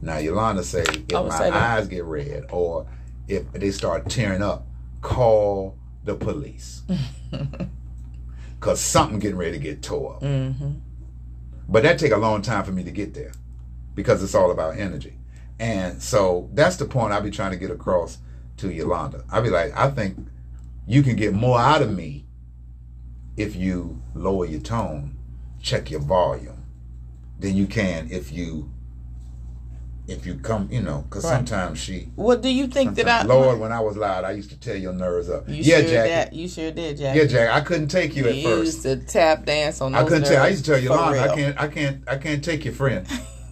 [0.02, 2.86] Now Yolanda say if my say eyes get red or
[3.28, 4.66] if they start tearing up,
[5.00, 6.82] call the police.
[8.60, 10.22] Cause something getting ready to get tore up.
[10.22, 10.70] Mm-hmm.
[11.68, 13.32] But that take a long time for me to get there
[13.94, 15.18] because it's all about energy.
[15.58, 18.18] And so that's the point I'll be trying to get across
[18.58, 19.24] to Yolanda.
[19.30, 20.18] I'll be like, I think
[20.86, 22.26] you can get more out of me
[23.36, 25.16] if you lower your tone,
[25.60, 26.64] check your volume,
[27.38, 28.70] than you can if you
[30.08, 31.32] if you come, you know, because Right.
[31.32, 32.10] sometimes she.
[32.14, 33.22] What do you think that I?
[33.24, 35.48] Lord, when I was loud, I used to tear your nerves up.
[35.48, 36.08] you yeah, sure Jackie.
[36.10, 37.18] That, you sure did, Jackie.
[37.18, 37.50] Yeah, Jack.
[37.50, 38.66] I couldn't take you at you first.
[38.66, 40.42] used to tap dance on I couldn't tell.
[40.42, 43.06] I used to tell you, Yolanda, I can't, I can't, I can't take your friend.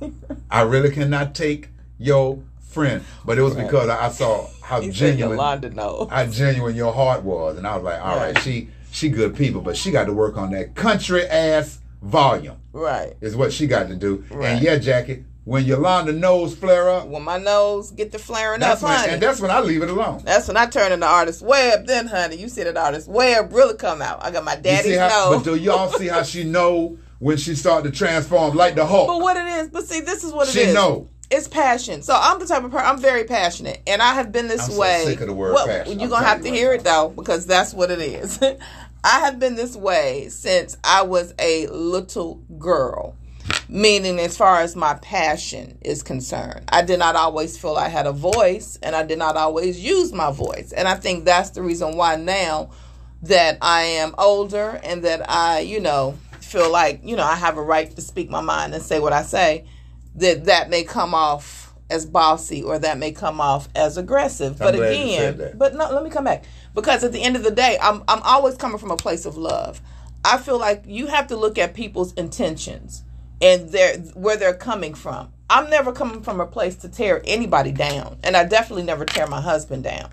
[0.51, 2.39] I really cannot take your
[2.71, 3.03] friend.
[3.25, 3.67] But it was Right.
[3.67, 7.85] because I, I saw how He genuine, how genuine your heart was, and I was
[7.85, 8.43] like, all right, Right.
[8.43, 12.57] she, she good people, but she got to work on that country ass volume.
[12.73, 13.15] Right.
[13.21, 14.25] Is what she got to do.
[14.31, 14.51] Right.
[14.51, 18.81] And yeah, Jackie, when Yolanda nose flare up, When my nose get to flaring up,
[18.83, 19.13] when, honey.
[19.13, 20.23] and that's when I leave it alone.
[20.25, 21.87] That's when I turn into artist web.
[21.87, 24.25] Then, honey, you see that artist web really come out.
[24.25, 25.37] I got my You daddy's see how, nose.
[25.37, 29.07] but do y'all see how she know when she start to transform like the Hulk?
[29.07, 30.75] But what it is, but see, this is what it She is.
[30.75, 31.09] know.
[31.35, 32.03] It's passion.
[32.03, 32.87] So I'm the type of person.
[32.87, 35.03] I'm very passionate, and I have been this I'm so way.
[35.05, 35.99] sick of the word well, passion.
[35.99, 38.39] You're I'm gonna have to hear it though, because that's what it is.
[39.05, 43.17] I have been this way since I was a little girl.
[43.69, 48.07] Meaning, as far as my passion is concerned, I did not always feel I had
[48.07, 50.73] a voice, and I did not always use my voice.
[50.73, 52.71] And I think that's the reason why now
[53.23, 57.57] that I am older and that I, you know, feel like, you know, I have
[57.57, 59.65] a right to speak my mind and say what I say,
[60.17, 64.59] that that may come off as bossy or that may come off as aggressive.
[64.59, 66.45] but glad you again, but no, let me come back.
[66.75, 69.37] Because at the end of the day, I'm I'm always coming from a place of
[69.37, 69.81] love.
[70.25, 73.05] I feel like you have to look at people's intentions
[73.41, 75.31] and their where they're coming from.
[75.51, 79.27] I'm never coming from a place to tear anybody down, and I definitely never tear
[79.27, 80.11] my husband down.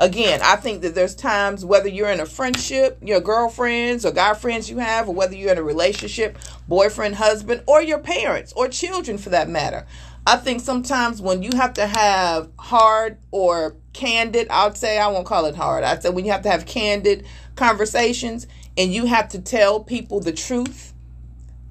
[0.00, 4.32] Again, I think that there's times whether you're in a friendship, your girlfriends or guy
[4.32, 8.66] friends you have, or whether you're in a relationship, boyfriend, husband, or your parents or
[8.66, 9.86] children for that matter.
[10.26, 15.26] I think sometimes when you have to have hard or candid, I'd say I won't
[15.26, 15.84] call it hard.
[15.84, 18.46] I'd say when you have to have candid conversations
[18.78, 20.94] and you have to tell people the truth,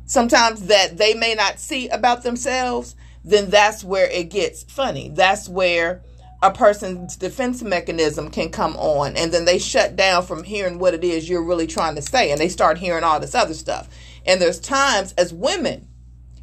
[0.06, 5.10] sometimes that they may not see about themselves, then that's where it gets funny.
[5.10, 6.04] That's where
[6.42, 10.94] a person's defense mechanism can come on and then they shut down from hearing what
[10.94, 13.90] it is you're really trying to say and they start hearing all this other stuff.
[14.26, 15.88] And there's times as women,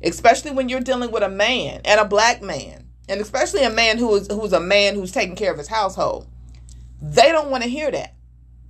[0.02, 3.96] especially when you're dealing with a man and a black man, and especially a man
[3.98, 6.26] who is who's a man who's taking care of his household,
[7.00, 8.14] they don't want to hear that.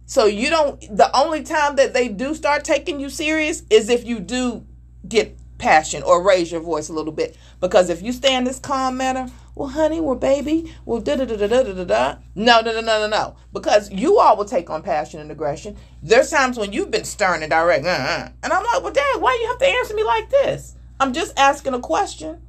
[0.04, 4.04] So you don't the only time that they do start taking you serious is if
[4.04, 4.64] you do
[5.08, 7.36] get passion or raise your voice a little bit.
[7.60, 11.24] Because if you stay in this calm manner, well, honey, well, baby, well, da da
[11.24, 12.16] da da da da da.
[12.34, 13.36] No, no, no, no, no, no.
[13.54, 15.76] Because you all will take on passion and aggression.
[16.02, 18.28] There's times when you've been stern and direct, uh-uh.
[18.42, 20.76] and I'm like, well, Dad, why you have to answer me like this?
[21.00, 22.42] I'm just asking a question.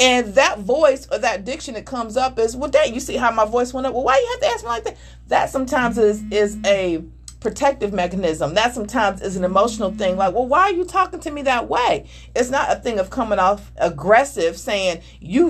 [0.00, 3.30] And that voice or that diction that comes up is, well, Dad, you see how
[3.30, 3.94] my voice went up?
[3.94, 4.96] Well, why you have to ask me like that?
[5.28, 7.04] That sometimes is is a
[7.40, 8.54] protective mechanism.
[8.54, 10.16] That sometimes is an emotional thing.
[10.16, 12.06] Like, well, why are you talking to me that way?
[12.36, 15.48] It's not a thing of coming off aggressive, saying you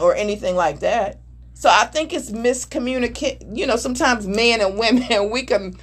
[0.00, 1.20] or anything like that.
[1.54, 3.56] So I think it's miscommunicate.
[3.56, 5.76] You know, sometimes men and women we can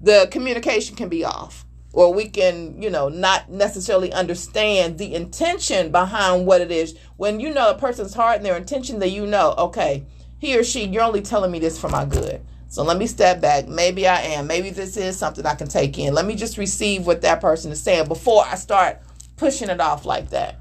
[0.00, 5.90] the communication can be off or we can you know not necessarily understand the intention
[5.90, 9.26] behind what it is when you know a person's heart and their intention that you
[9.26, 10.04] know okay
[10.38, 13.40] he or she you're only telling me this for my good so let me step
[13.40, 16.58] back maybe i am maybe this is something i can take in let me just
[16.58, 18.98] receive what that person is saying before i start
[19.36, 20.56] pushing it off like that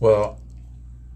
[0.00, 0.38] Well,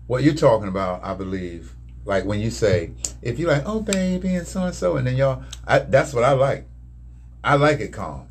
[0.07, 1.75] what you're talking about, I believe,
[2.07, 5.17] like when you say, if you're like, oh baby, and so and so, and then
[5.17, 6.67] y'all, I, that's what I like.
[7.45, 8.29] I like it calm.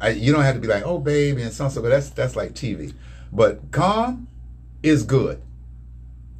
[0.00, 2.08] I, you don't have to be like, oh baby, and so and so, but that's
[2.10, 2.94] that's like TV.
[3.30, 4.28] But calm
[4.82, 5.42] is good.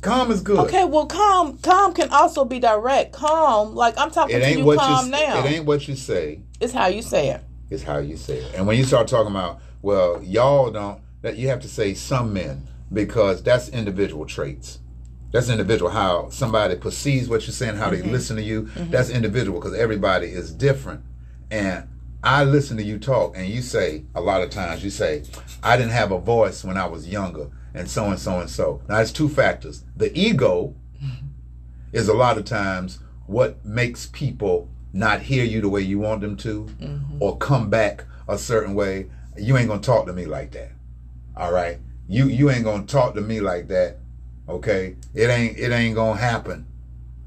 [0.03, 0.59] Calm is good.
[0.59, 4.65] okay well calm calm can also be direct calm like i'm talking It to you
[4.65, 6.43] what calm you now it ain't what you say.
[6.61, 8.55] it's how you say it It's how you say it.
[8.55, 11.01] And when you start talking about well, y'all don't.
[11.23, 14.79] That you have to say some men because that's individual traits.
[15.33, 15.91] That's individual.
[15.91, 18.11] How somebody perceives what you're saying, how they mm-hmm.
[18.11, 18.63] listen to you.
[18.63, 18.91] Mm-hmm.
[18.91, 21.03] That's individual because everybody is different.
[21.51, 21.89] And
[22.23, 25.25] I listen to you talk, and you say a lot of times you say,
[25.63, 28.83] "I didn't have a voice when I was younger," and so and so and so.
[28.89, 29.85] Now, it's two factors.
[29.97, 30.75] The ego
[31.93, 36.21] is a lot of times what makes people not hear you the way you want
[36.21, 37.23] them to mm-hmm.
[37.23, 39.11] or come back a certain way.
[39.37, 40.73] You ain't gonna talk to me like that.
[41.37, 41.79] All right?
[42.09, 43.99] You you ain't gonna talk to me like that
[44.49, 44.97] okay?
[45.15, 46.67] It ain't it ain't gonna happen.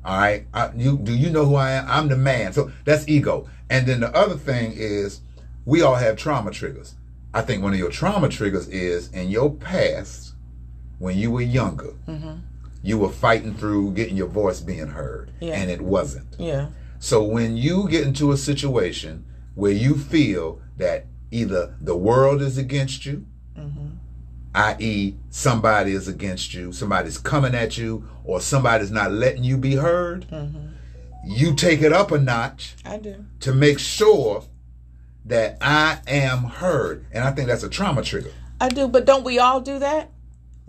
[0.04, 0.46] All right?
[0.54, 1.86] I, you do you know who i am?
[1.88, 2.54] I'm the man.
[2.54, 3.50] So that's ego.
[3.70, 5.22] And then the other thing is
[5.66, 6.96] we all have trauma triggers.
[7.34, 10.29] I think one of your trauma triggers is in your past
[11.00, 12.36] when you were younger mm-hmm.
[12.84, 15.56] you were fighting through getting your voice being heard Yeah.
[15.56, 16.68] and it wasn't Yeah.
[17.00, 22.58] so when you get into a situation where you feel that either the world is
[22.58, 23.26] against you,
[23.58, 23.90] mm-hmm.
[24.56, 29.76] i.e., somebody is against you, somebody's coming at you, or somebody's not letting you be
[29.76, 30.70] heard, mm-hmm.
[31.26, 33.26] you take it up a notch I do.
[33.42, 34.44] to make sure
[35.26, 37.06] that I am heard.
[37.12, 38.32] And I think that's a trauma trigger.
[38.62, 40.10] I do, but don't we all do that?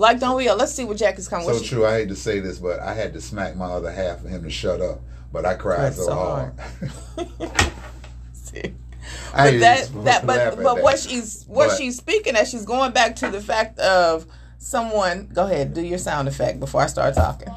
[0.01, 0.57] Like, don't we all?
[0.57, 1.65] Let's see what Jackie's coming So with.
[1.67, 1.85] true.
[1.85, 4.43] I hate to say this, but I had to smack my other half for him
[4.45, 5.01] to shut up.
[5.31, 6.53] But I cried Cried so, so hard.
[8.33, 8.63] See?
[9.35, 10.83] I But that that but but that.
[10.83, 15.29] what she's what But- she's speaking as she's going back to the fact of someone.
[15.35, 17.53] Go ahead, do your sound effect before I start talking.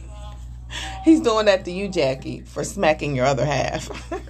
[1.04, 3.90] He's doing that to you, Jackie, for smacking your other half.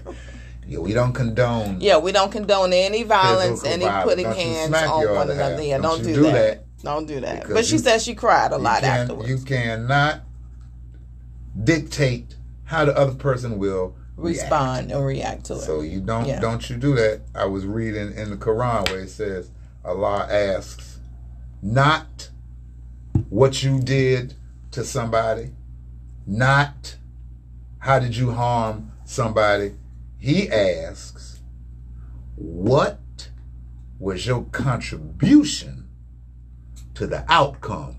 [0.65, 4.09] Yeah, we don't condone yeah, we don't condone any violence, any violence.
[4.09, 5.35] putting Don't hands on one another.
[5.35, 5.61] half.
[5.63, 6.33] Yeah, Don't don't, you do, do that.
[6.33, 6.62] that.
[6.83, 7.41] Don't do that.
[7.43, 9.29] Because But she you- said she cried a lot can, afterwards.
[9.29, 10.23] You cannot
[11.63, 14.43] dictate how the other person will react.
[14.43, 15.61] Respond and react to it.
[15.61, 16.41] So you don't Yeah.
[16.41, 17.21] don't you do that.
[17.35, 19.51] I was reading in the Quran where it says
[19.85, 20.99] Allah asks
[21.61, 22.31] not
[23.29, 24.35] what you did
[24.73, 25.51] to somebody,
[26.27, 26.97] not
[27.79, 29.75] how did you harm somebody.
[30.19, 31.41] He asks
[32.37, 32.99] what
[33.99, 35.82] was your contribution
[37.03, 37.97] to the outcome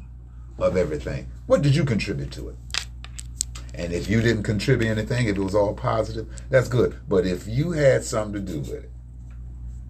[0.57, 1.29] of everything?
[1.45, 2.55] What did you contribute to it?
[3.75, 6.95] And if you didn't contribute anything, if it was all positive, that's good.
[7.09, 8.91] But if you had something to do with it,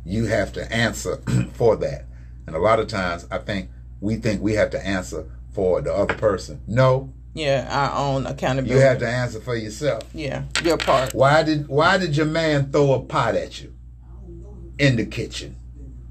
[0.03, 1.17] you have to answer
[1.53, 2.05] for that.
[2.47, 3.69] And a lot of times, I think
[4.01, 6.61] we think we have to answer for the other person.
[6.67, 8.73] No, yeah, our own accountability.
[8.73, 10.03] you have to answer for yourself.
[10.13, 11.13] Yeah, your part.
[11.13, 13.73] Why did Why did your man throw a pot at you
[14.79, 15.55] in the kitchen?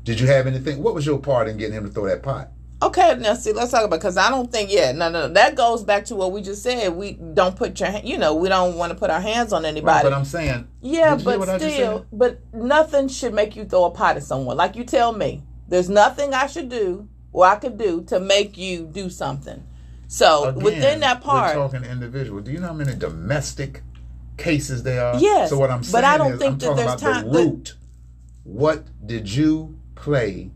[0.05, 0.83] Did you have anything?
[0.83, 2.52] What was your part in getting him to throw that pot?
[2.83, 5.85] Okay, now see, let's talk about because I don't think yeah, no, no, that goes
[5.85, 6.93] back to what we just said.
[6.95, 10.03] We don't put your, you know, we don't want to put our hands on anybody.
[10.03, 13.55] But I'm saying, yeah, Did you hear what I but still, but nothing should make
[13.55, 14.57] you throw a pot at someone.
[14.57, 18.59] Like you tell me, there's nothing I should do or I could do to make
[18.59, 19.63] you do something.
[20.09, 22.41] So Again, within that part, we're talking individual.
[22.41, 23.83] Do you know how many domestic
[24.37, 25.19] cases there are?
[25.21, 27.13] Yes, So what I'm saying but I don't is, think I'm that talking there's about
[27.13, 27.77] time- the the- root.
[28.45, 30.51] What did you play?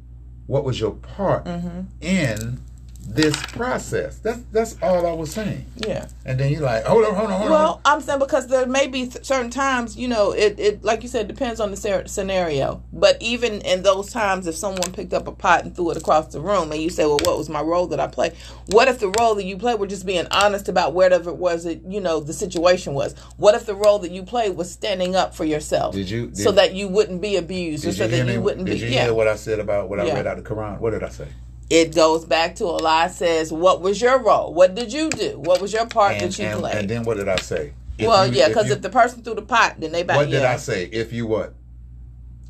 [0.46, 1.80] What was your part Mm-hmm.
[2.00, 2.60] in
[3.06, 4.18] this process?
[4.18, 5.64] That's that's all I was saying.
[5.76, 6.06] yeah.
[6.24, 7.50] And then you're like, hold on, hold on, hold on.
[7.50, 11.08] Well, I'm saying because there may be certain times, you know, it, it like you
[11.08, 12.82] said, depends on the scenario.
[12.92, 16.28] But even in those times, if someone picked up a pot and threw it across
[16.32, 18.32] the room, and you say, "Well, what was my role that I played?"
[18.70, 21.64] What if the role that you played were just being honest about whatever it was
[21.64, 23.14] that you know the situation was?
[23.36, 25.94] What if the role that you played was standing up for yourself?
[25.94, 28.32] Did you- so that you wouldn't be abused, or so you that me?
[28.34, 28.86] you wouldn't Did be?
[28.86, 29.04] you yeah.
[29.04, 30.14] hear what I said about what I Yeah.
[30.14, 30.80] read out of the Quran?
[30.80, 31.28] What did I say?
[31.70, 34.52] It goes back to a Allah says, "What was your role?
[34.54, 35.38] What did you do?
[35.38, 37.72] What was your part And, that you and, played?" and then what did I say?
[37.98, 40.16] If well, you- yeah, because you- if the person threw the pot, then they back.
[40.16, 40.52] what did yeah.
[40.52, 40.84] I say?
[40.92, 41.54] If you what?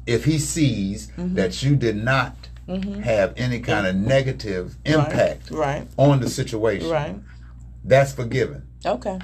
[0.06, 1.34] If he sees Mm-hmm.
[1.34, 2.36] that you did not
[3.04, 5.86] have any kind of negative impact Right.
[5.96, 7.14] on the situation, Right.
[7.84, 8.62] that's forgiven.
[8.84, 9.18] Okay.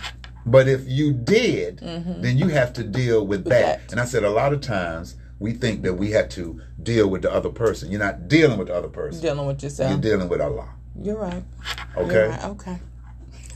[0.46, 3.50] But if you did, then you have to deal with, that.
[3.80, 3.86] Mm-hmm.
[3.86, 3.92] that.
[3.92, 7.22] And I said a lot of times we think that we have to deal with
[7.22, 7.90] the other person.
[7.90, 9.20] You're not dealing with the other person.
[9.20, 9.90] You're dealing with yourself.
[9.90, 10.68] You're dealing with Allah.
[10.96, 11.42] You're right.
[11.96, 12.12] Okay.
[12.12, 12.44] You're right.
[12.44, 12.78] Okay.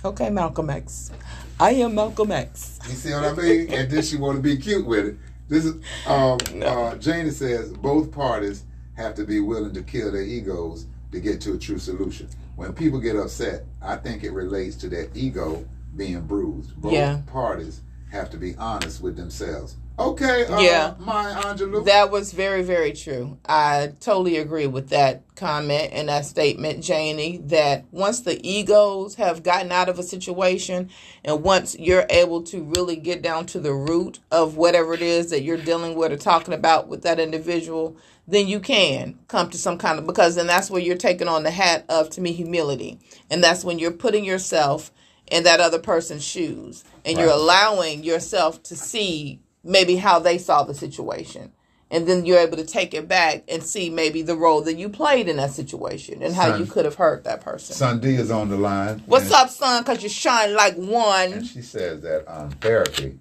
[0.04, 1.12] Okay, Malcolm X.
[1.60, 2.80] I am Malcolm X.
[2.88, 3.72] You see what I mean?
[3.72, 5.16] and then she want to be cute with it.
[5.48, 5.74] This is
[6.08, 8.64] um, uh, Janie says both parties
[8.96, 12.28] have to be willing to kill their egos to get to a true solution.
[12.56, 16.74] When people get upset, I think it relates to their ego being bruised.
[16.76, 17.20] Both Yeah.
[17.26, 19.76] parties have to be honest with themselves.
[19.98, 20.94] Okay, uh, Yeah.
[20.98, 21.84] Maya Angelou.
[21.86, 23.38] That was very, very true.
[23.48, 29.42] I totally agree with that comment and that statement, Janie, that once the egos have
[29.42, 30.90] gotten out of a situation
[31.24, 35.30] and once you're able to really get down to the root of whatever it is
[35.30, 37.96] that you're dealing with or talking about with that individual,
[38.28, 41.42] then you can come to some kind of, because then that's where you're taking on
[41.42, 42.98] the hat of, to me, humility.
[43.30, 44.92] And that's when you're putting yourself
[45.30, 50.62] in that other person's shoes and you're allowing yourself to see maybe how they saw
[50.62, 51.52] the situation
[51.90, 54.88] and then you're able to take it back and see maybe the role that you
[54.88, 58.14] played in that situation and how Son- you could have hurt that person Son D
[58.14, 59.02] is on the line.
[59.06, 63.16] what's up son because you shine like And one she says that um, therapy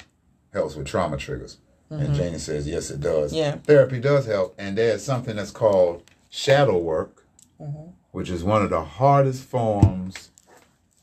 [0.53, 1.57] helps with trauma triggers.
[1.91, 3.31] And Janie says, yes, it does.
[3.31, 3.37] Mm-hmm.
[3.37, 3.55] Yeah.
[3.57, 4.55] Therapy does help.
[4.57, 7.23] And there's something that's called shadow work,
[7.61, 7.89] Mm-hmm.
[8.11, 10.29] which is one of the hardest forms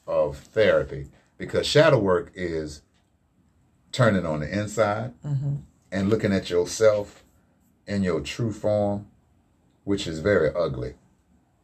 [0.07, 1.07] of therapy
[1.39, 2.83] because shadow work is
[3.93, 5.57] turning on the inside Mm-hmm.
[5.91, 7.23] and looking at yourself
[7.87, 9.07] in your true form,
[9.85, 10.95] which is very ugly.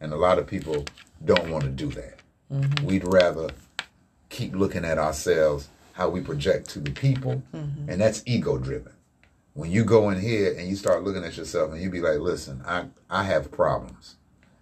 [0.00, 0.84] And a lot of people
[1.24, 2.20] don't want to do that.
[2.52, 2.84] Mm-hmm.
[2.86, 3.48] We'd rather
[4.28, 7.90] keep looking at ourselves how we project to the people, Mm-hmm.
[7.90, 8.92] and that's ego driven.
[9.54, 12.20] When you go in here and you start looking at yourself and you be like,
[12.20, 14.14] listen, I, I have problems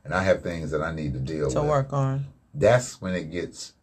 [0.04, 1.64] and I have things that I need to deal to with.
[1.64, 2.24] To work on
[2.54, 3.74] That's when it gets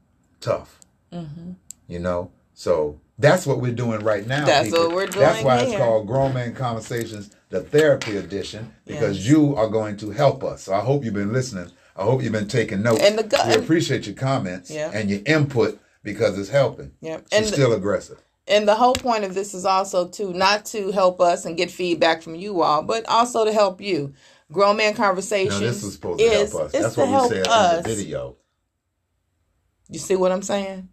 [0.41, 0.80] tough.
[1.12, 1.52] Mm-hmm.
[1.88, 2.32] You know?
[2.56, 4.45] So that's what we're doing right now.
[4.45, 4.88] That's people.
[4.88, 5.26] what we're doing.
[5.26, 9.28] That's why it's called Grown Man Conversations, the therapy edition, because Yes.
[9.28, 10.63] you are going to help us.
[10.63, 11.69] So I hope you've been listening.
[11.95, 13.02] I hope you've been taking notes.
[13.04, 14.89] And the gu- we appreciate your comments Yeah.
[14.93, 16.91] and your input because it's helping.
[17.02, 18.17] yeah She's and still aggressive.
[18.47, 21.71] and the whole point of this is also to not to help us and get
[21.71, 24.12] feedback from you all but also to help you
[24.52, 26.71] grown man conversations No, this was supposed to is, help us.
[26.73, 28.36] That's what we said us in the video.
[29.88, 30.89] you see what i'm saying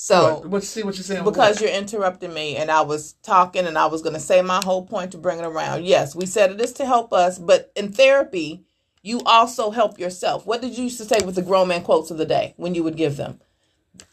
[0.00, 0.64] so what?
[0.64, 1.24] See what you're saying?
[1.24, 4.62] because you're interrupting me and I was talking and I was going to say my
[4.64, 5.84] whole point to bring it around.
[5.86, 8.64] Yes, we said it is to help us, but in therapy,
[9.02, 10.46] you also help yourself.
[10.46, 12.74] What did you used to say with the grown man quotes of the day when
[12.76, 13.40] you would give them?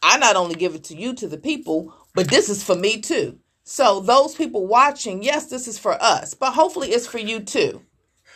[0.02, 3.00] I not only give it to you, to the people, but this is for me
[3.00, 3.38] too.
[3.64, 7.82] So those people watching, yes, this is for us, but hopefully it's for you too.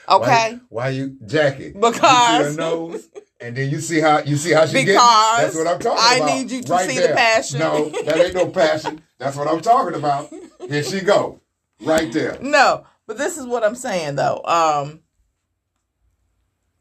[0.09, 0.53] Okay?
[0.53, 1.73] Why, why you, Jackie?
[1.73, 3.09] Because- you see her nose,
[3.40, 4.98] and then you see how you see how she gets.
[5.03, 6.37] That's what I'm talking I about.
[6.37, 7.59] need you to right see the passion.
[7.61, 9.00] No, that ain't no passion.
[9.18, 10.31] That's what I'm talking about.
[10.68, 11.40] Here she go,
[11.83, 12.38] right there.
[12.40, 14.42] No, but this is what I'm saying though.
[14.44, 15.00] Um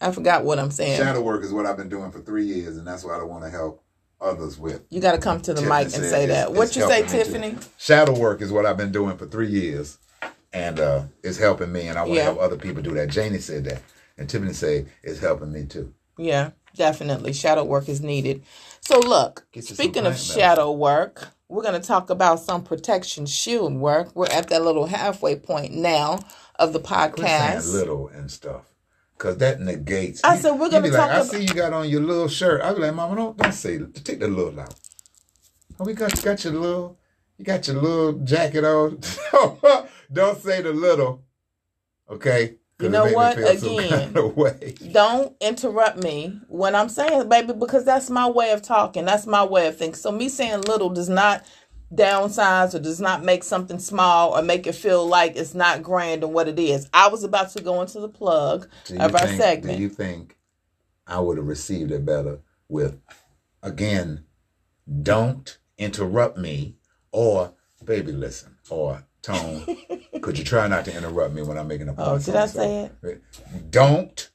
[0.01, 0.97] I forgot what I'm saying.
[0.97, 3.43] Shadow work is what I've been doing for three years, and that's what I want
[3.43, 3.83] to help
[4.21, 4.81] others with.
[4.89, 6.53] You got to come to the Tiffany mic and say it's- that.
[6.53, 7.17] What it's you say, me too.
[7.17, 7.57] Tiffany?
[7.77, 9.97] Shadow work is what I've been doing for three years,
[10.53, 12.23] and uh, it's helping me, and I want to Yeah.
[12.23, 13.09] help other people do that.
[13.09, 13.81] Janie said that,
[14.17, 15.93] and Tiffany said it's helping me too.
[16.19, 17.33] Yeah, definitely.
[17.33, 18.43] Shadow work is needed.
[18.81, 22.63] So look, Get you some speaking of shadow work, we're going to talk about some
[22.63, 24.15] protection shield work.
[24.15, 26.19] We're at that little halfway point now
[26.57, 27.71] of the podcast.
[27.71, 28.65] little and stuff.
[29.17, 30.23] Cause that negates.
[30.23, 32.29] I you- said we're gonna be talk like, I see you got on your little
[32.29, 32.61] shirt.
[32.61, 34.73] I be like, Mama, don't don't say take the little out.
[35.77, 36.97] Oh, we got got your little,
[37.37, 39.01] you got your little jacket on.
[40.13, 41.25] don't say the little.
[42.09, 42.58] Okay.
[42.79, 43.37] You know what?
[43.37, 43.89] Again.
[43.89, 44.91] kind of.
[44.93, 49.05] Don't interrupt me when I'm saying, baby, because that's my way of talking.
[49.05, 49.95] That's my way of thinking.
[49.95, 51.45] So me saying little does not
[51.93, 56.23] downsize or does not make something small or make it feel like it's not grand
[56.23, 56.87] than what it is.
[56.93, 59.77] I was about to go into the plug of our think, segment.
[59.77, 60.37] Do you think
[61.07, 62.99] I would have received it better with,
[63.63, 64.25] again,
[65.01, 66.75] don't interrupt me,
[67.11, 69.65] or baby, listen, or tone.
[70.21, 72.07] could you try not to interrupt me when I'm making a oh, point?
[72.07, 73.23] Oh, did I say it?
[73.71, 74.29] Don't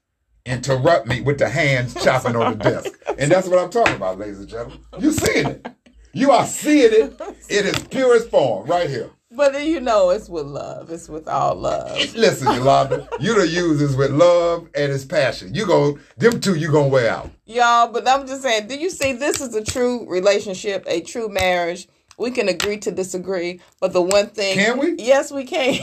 [0.46, 4.18] interrupt me with the hands chopping on the desk, and that's what I'm talking about,
[4.18, 4.80] ladies and gentlemen.
[4.98, 5.66] You seeing it?
[6.12, 7.20] You are seeing it.
[7.48, 9.10] It is purest form right here.
[9.36, 10.90] But then you know, it's with love.
[10.90, 11.96] It's with all love.
[12.14, 15.52] Listen, Yolanda, you the use this with love and it's passion.
[15.52, 17.30] You go, them two, you gonna wear out.
[17.44, 21.28] Y'all, but I'm just saying, do you see this is a true relationship, a true
[21.28, 21.88] marriage?
[22.18, 24.96] We can agree to disagree, but the one thing Can we?
[24.98, 25.78] Yes, we can.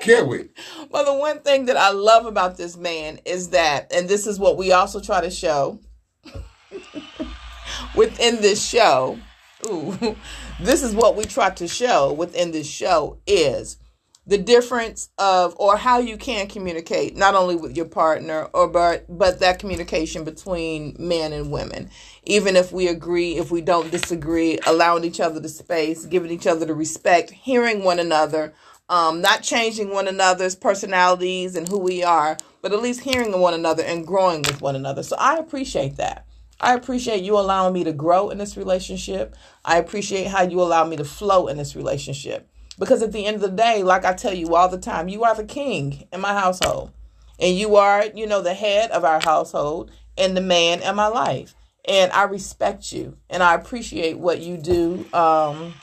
[0.00, 0.48] Can we?
[0.90, 4.38] But the one thing that I love about this man is that, and this is
[4.38, 5.80] what we also try to show
[7.96, 9.18] within this show.
[9.66, 10.16] Ooh,
[10.60, 13.78] this is what we try to show within this show is
[14.26, 19.04] the difference of or how you can communicate not only with your partner or but
[19.08, 21.90] but that communication between men and women
[22.26, 26.46] even if we agree if we don't disagree allowing each other the space giving each
[26.46, 28.52] other the respect hearing one another
[28.88, 33.54] um, not changing one another's personalities and who we are but at least hearing one
[33.54, 36.26] another and growing with one another so i appreciate that
[36.60, 39.36] I appreciate you allowing me to grow in this relationship.
[39.64, 42.48] I appreciate how you allow me to flow in this relationship.
[42.78, 45.24] Because at the end of the day, like I tell you all the time, you
[45.24, 46.92] are the king in my household.
[47.38, 51.08] And you are, you know, the head of our household and the man in my
[51.08, 51.54] life.
[51.86, 55.74] And I respect you and I appreciate what you do, um,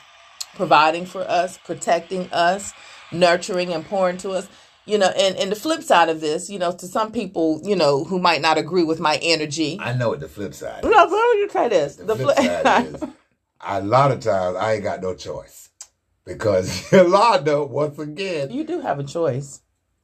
[0.55, 2.73] providing for us, protecting us,
[3.11, 4.47] nurturing and pouring to us
[4.85, 7.75] you know and and the flip side of this you know to some people you
[7.75, 10.83] know who might not agree with my energy I know what the flip side.
[10.83, 10.95] no is.
[10.95, 13.03] but let me try this The, the flip flip side is
[13.61, 15.69] a lot of times I ain't got no choice
[16.25, 18.49] because Yolanda once again.
[18.51, 19.60] you do have a choice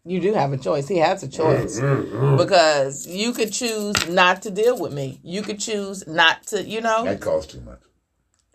[0.10, 2.38] you do have a choice he has a choice mm, mm, mm.
[2.38, 6.82] because you could choose not to deal with me you could choose not to you
[6.82, 7.80] know That costs too much.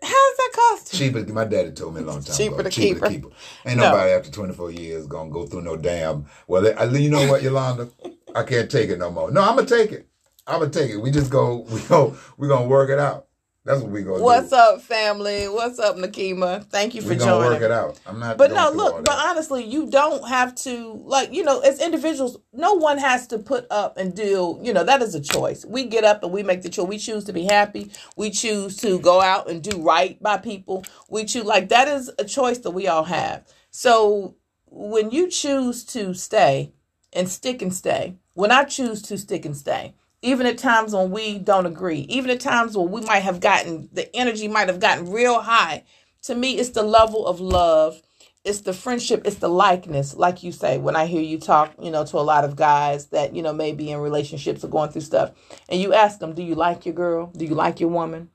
[0.01, 1.33] how does that cost you Cheaper.
[1.33, 2.63] My daddy told me a long time Cheaper ago.
[2.63, 3.69] to cheaper keep to keep her.
[3.69, 3.83] Ain't No.
[3.91, 6.25] nobody after 24 years gonna go through no damn.
[6.47, 7.89] Well, I, you know what, Yolanda?
[8.35, 9.31] I can't take it no more.
[9.31, 10.07] No, I'm gonna take it.
[10.45, 10.97] I'm gonna take it.
[10.97, 11.65] We just go.
[11.71, 12.15] We go.
[12.37, 13.27] We gonna work it out.
[13.65, 14.57] That's what we gonna what's do.
[14.57, 17.99] up family what's up nakima thank you for We gonna joining work it out.
[18.05, 18.37] I'm not.
[18.37, 22.73] But no, look, but honestly, you don't have to like, you know, as individuals, no
[22.73, 25.63] one has to put up and deal, you know, that is a choice.
[25.65, 26.87] We get up and we make the choice.
[26.87, 27.91] We choose to be happy.
[28.17, 30.85] We choose to go out and do right by people.
[31.09, 33.47] We choose like that is a choice that we all have.
[33.71, 34.35] So
[34.65, 36.73] when you choose to stay
[37.13, 39.93] and stick and stay, when I choose to stick and stay,
[40.23, 43.89] even at times when we don't agree, even at times when we might have gotten
[43.91, 45.83] the energy might have gotten real high.
[46.23, 48.01] To me, it's the level of love,
[48.45, 51.91] it's the friendship, it's the likeness, like you say, when I hear you talk, you
[51.91, 54.91] know, to a lot of guys that, you know, may be in relationships or going
[54.91, 55.31] through stuff,
[55.67, 57.27] and you ask them, Do you like your girl?
[57.35, 58.29] Do you like your woman?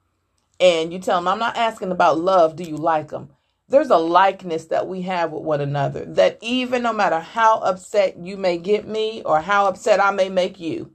[0.60, 3.30] And you tell them, I'm not asking about love, do you like them?
[3.70, 8.18] There's a likeness that we have with one another that even no matter how upset
[8.18, 10.92] you may get me or how upset I may make you,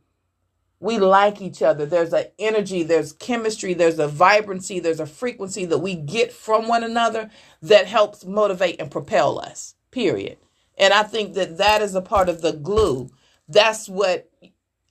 [0.83, 1.87] we like each other.
[1.87, 6.67] There's an energy, there's chemistry, there's a vibrancy, there's a frequency that we get from
[6.69, 7.31] one another
[7.63, 9.75] that helps motivate and propel us.
[9.91, 10.39] Period.
[10.77, 13.11] And I think that that is a part of the glue.
[13.49, 14.29] That's what,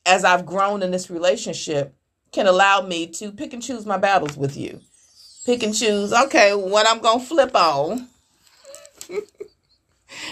[0.07, 1.95] as I've grown in this relationship,
[2.33, 4.81] can allow me to pick and choose my battles with you.
[5.47, 8.09] Pick and choose, okay, what I'm going to flip on.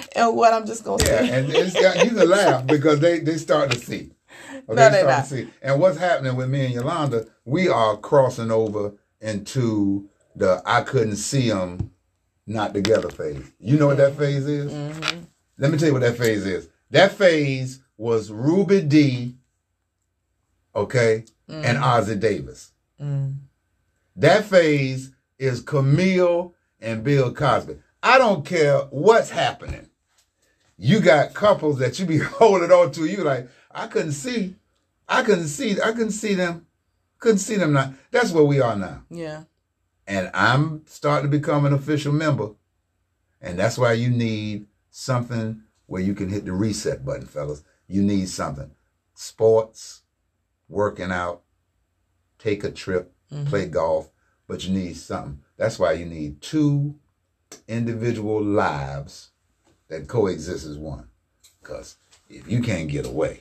[0.17, 1.37] and what I'm just going to Yeah, say.
[1.39, 4.13] and it's got, you can laugh because they they start to see.
[4.71, 5.27] No, Okay, they start not.
[5.27, 5.49] see.
[5.63, 11.17] And what's happening with me and Yolanda, we are crossing over into the I couldn't
[11.17, 11.91] see them
[12.47, 13.45] not together phase.
[13.59, 14.73] You know what that phase is?
[14.73, 15.27] Mhm.
[15.59, 16.69] Let me tell you what that phase is.
[16.91, 19.37] That phase was Ruby Dee,
[20.75, 22.73] okay, and Ossie Davis.
[23.01, 23.37] Mm.
[24.17, 27.77] That phase is Camille and Bill Cosby.
[28.03, 29.89] I don't care what's happening.
[30.79, 33.05] You got couples that you be holding on to.
[33.05, 34.57] You like, I couldn't see.
[35.11, 35.81] I couldn't see.
[35.81, 36.67] I couldn't see them.
[37.19, 37.93] Couldn't see them now.
[38.13, 39.03] That's where we are now.
[39.11, 39.43] Yeah.
[40.07, 42.53] And I'm starting to become an official member.
[43.43, 47.65] And that's why you need something where you can hit the reset button, fellas.
[47.89, 48.71] You need something.
[49.15, 50.03] Sports,
[50.69, 51.43] working out,
[52.39, 53.47] take a trip, mm-hmm.
[53.47, 54.11] play golf,
[54.47, 55.41] but you need something.
[55.57, 56.95] That's why you need two
[57.67, 59.31] individual lives
[59.89, 61.09] that coexist as one.
[61.61, 61.97] Because
[62.29, 63.41] if you can't get away,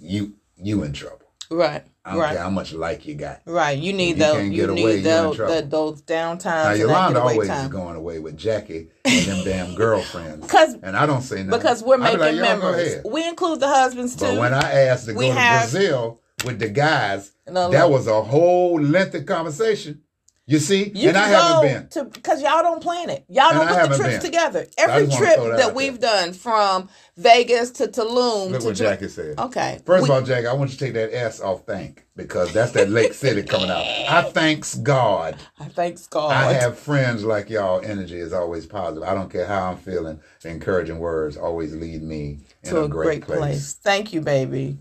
[0.00, 1.20] you you in trouble.
[1.50, 1.84] Right.
[2.06, 2.32] I don't right.
[2.34, 3.40] care how much like you got.
[3.46, 3.78] Right.
[3.78, 4.36] You need you those.
[4.36, 8.18] can't You, away, need in those, the, those downtimes Now Yolanda always is going away
[8.18, 10.46] with Jackie and them damn girlfriends.
[10.46, 11.50] 'Cause- and I don't say nothing.
[11.50, 12.94] Because we're making like, memories.
[12.94, 14.24] ahead." We include the husbands too.
[14.26, 18.22] But when I asked to go to have- Brazil with the guys, that was a
[18.22, 20.02] whole lengthy conversation.
[20.46, 20.90] You see?
[20.94, 21.88] you and I haven't been.
[21.88, 23.24] to because y'all don't plan it.
[23.30, 24.20] Y'all And don't put the trips been.
[24.22, 24.66] together.
[24.76, 29.08] Every trip that that, we've done from Vegas to Tulum Look to what Ja- Jackie
[29.08, 29.38] said.
[29.38, 29.80] Okay.
[29.86, 32.52] First We- of all, Jackie, I want you to take that S off thank because
[32.52, 33.84] that's that Lake City coming out.
[33.86, 35.36] I thanks God.
[35.58, 36.32] I thanks God.
[36.32, 37.80] I have friends like y'all.
[37.82, 39.02] Energy is always positive.
[39.08, 40.20] I don't care how I'm feeling.
[40.44, 43.72] Encouraging words always lead me in to a, great, place.
[43.82, 44.76] Thank you, baby.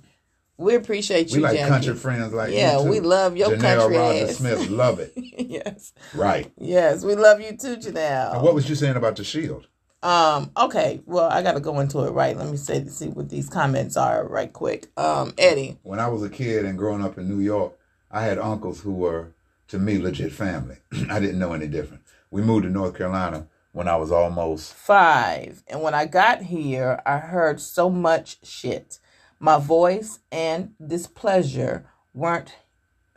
[0.57, 1.69] We appreciate you, We like Jackie.
[1.69, 2.83] country friends like Yeah, you too.
[2.85, 4.37] Yeah, we love your Janelle country Rogers ass.
[4.37, 5.13] Smith, love it.
[5.15, 5.93] yes.
[6.13, 6.51] Right.
[6.57, 8.35] Yes, we love you too, Janelle.
[8.35, 9.67] And what was you saying about the shield?
[10.03, 12.37] Um, okay, well, I gotta go into it right.
[12.37, 14.87] Let me say see what these comments are right quick.
[14.97, 15.79] Um, Eddie.
[15.83, 17.77] When I was a kid and growing up in New York,
[18.11, 19.33] I had uncles who were
[19.69, 20.77] to me legit family.
[21.09, 22.03] I didn't know any different.
[22.31, 25.63] We moved to North Carolina when I was almost Five.
[25.67, 28.99] And when I got here, I heard so much shit.
[29.43, 32.55] My voice and displeasure weren't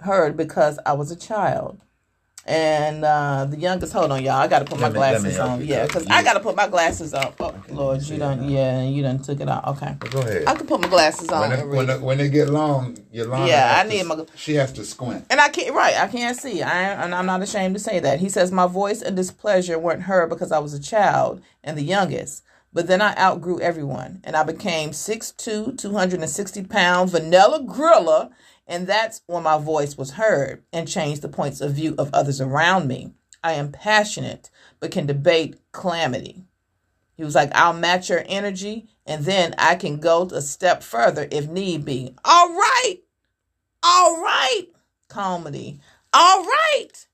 [0.01, 1.79] heard because I was a child.
[2.45, 4.35] And uh, the youngest, hold on, y'all.
[4.35, 5.65] I gotta put my me- let me glasses on.
[5.65, 7.33] Yeah, because I gotta put my glasses on.
[7.39, 8.49] Oh Lord, you done.
[8.49, 9.77] Yeah, you done took it off.
[9.81, 10.45] Okay, Go ahead.
[10.49, 13.47] I can put my glasses on when, it, when, it- when they get long, Yolanda
[13.49, 15.27] Yeah, has I to- need my- She has to squint.
[15.31, 16.61] And I can't, right, I can't see.
[16.61, 18.19] I, and I'm not ashamed to say that.
[18.19, 21.83] He says, My voice and displeasure weren't heard because I was a child and the
[21.85, 22.43] youngest.
[22.77, 28.29] But then I outgrew everyone and I became 6'2, 260 pound vanilla gorilla.
[28.67, 32.39] And that's when my voice was heard and changed the points of view of others
[32.39, 33.15] around me.
[33.43, 36.45] I am passionate, but can debate calamity.
[37.15, 41.27] He was like, I'll match your energy and then I can go a step further
[41.31, 42.15] if need be.
[42.27, 42.97] All right.
[43.83, 44.67] All right.
[45.09, 45.81] Comedy.
[46.13, 47.06] All right.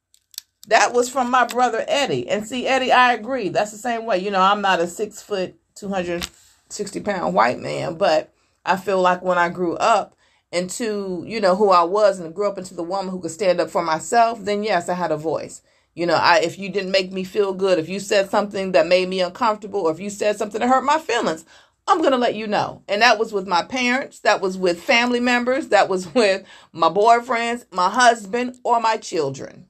[0.68, 2.28] That was from my brother Eddie.
[2.28, 3.48] And see, Eddie, I agree.
[3.48, 4.18] That's the same way.
[4.18, 8.32] You know, I'm not a six foot, 260 pound white man, but
[8.64, 10.16] I feel like when I grew up
[10.52, 13.60] into, you know, who I was and grew up into the woman who could stand
[13.60, 15.62] up for myself, then yes, I had a voice.
[15.94, 18.86] You know, I if you didn't make me feel good, if you said something that
[18.86, 21.44] made me uncomfortable, or if you said something that hurt my feelings,
[21.88, 22.82] I'm going to let you know.
[22.88, 26.88] And that was with my parents, that was with family members, that was with my
[26.88, 29.66] boyfriends, my husband, or my children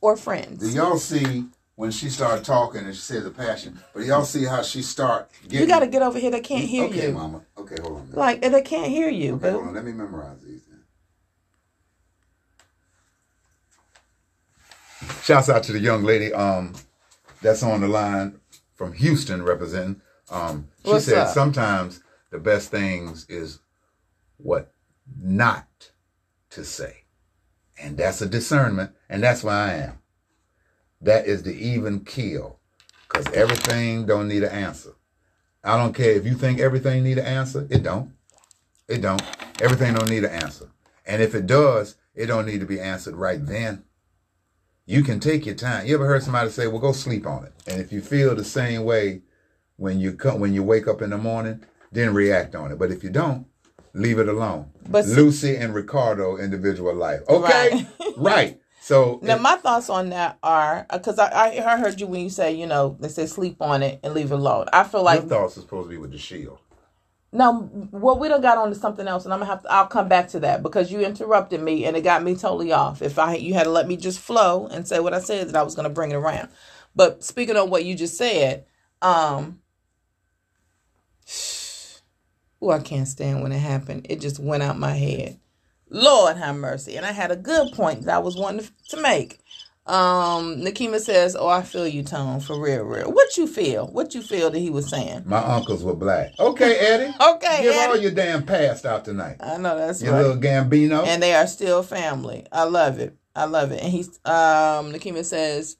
[0.00, 0.74] or Do friends.
[0.74, 3.78] y'all see when she started talking and she said the passion?
[3.94, 5.60] But y'all see how she start getting.
[5.60, 6.30] You got to get over here.
[6.30, 7.12] They can't hear okay, you.
[7.12, 7.42] mama.
[7.58, 8.10] Okay, hold on.
[8.12, 9.34] Like, they can't hear you.
[9.36, 9.74] okay, hold on.
[9.74, 10.62] Let me memorize these.
[10.66, 10.80] Then.
[15.22, 16.74] Shouts out to the young lady um
[17.42, 18.40] that's on the line
[18.74, 20.00] from Houston representing.
[20.30, 21.28] Um, she What's said up?
[21.28, 23.60] sometimes the best things is
[24.38, 24.72] what
[25.20, 25.90] not
[26.50, 27.04] to say,
[27.80, 29.98] and that's a discernment, and that's where I am.
[31.00, 32.58] That is the even kill,
[33.08, 34.92] because everything don't need an answer.
[35.62, 37.66] I don't care if you think everything need an answer.
[37.70, 38.12] It don't.
[38.88, 39.22] It don't.
[39.60, 40.70] Everything don't need an answer.
[41.04, 43.84] And if it does, it don't need to be answered right then.
[44.86, 45.86] You can take your time.
[45.86, 48.44] You ever heard somebody say, "Well, go sleep on it." And if you feel the
[48.44, 49.22] same way
[49.76, 52.78] when you come when you wake up in the morning, then react on it.
[52.78, 53.46] But if you don't,
[53.92, 54.70] leave it alone.
[54.88, 57.20] But Lucy and Ricardo individual life.
[57.28, 58.16] Okay, Right.
[58.16, 58.60] right.
[58.86, 62.20] So Now, if- my thoughts on that are because I, I I heard you when
[62.20, 64.66] you say you know they say sleep on it and leave it alone.
[64.72, 66.58] I feel like your thoughts are supposed to be with the shield.
[67.32, 69.72] no, well we don't got on to something else, and I'm gonna have to.
[69.72, 73.02] I'll come back to that because you interrupted me and it got me totally off.
[73.02, 75.56] If I you had to let me just flow and say what I said, that
[75.56, 76.48] I was gonna bring it around.
[76.94, 78.66] But speaking of what you just said,
[79.02, 79.58] um,
[82.62, 84.06] oh I can't stand when it happened.
[84.08, 85.40] It just went out my head.
[85.90, 86.96] Lord have mercy.
[86.96, 89.40] And I had a good point that I was wanting to make.
[89.86, 93.12] Um, Nakima says, "Oh, I feel you, Tone, for real, real.
[93.12, 93.86] What you feel?
[93.86, 95.22] What you feel that he was saying?
[95.26, 96.32] My uncles were black.
[96.40, 97.14] Okay, Eddie.
[97.20, 97.90] Okay, Give Eddie.
[97.92, 99.36] all your damn past out tonight.
[99.38, 100.22] I know that's Your right.
[100.22, 101.06] little Gambino.
[101.06, 102.44] and they are still family.
[102.50, 103.16] I love it.
[103.36, 103.80] I love it.
[103.80, 105.76] And he's um Nakima says,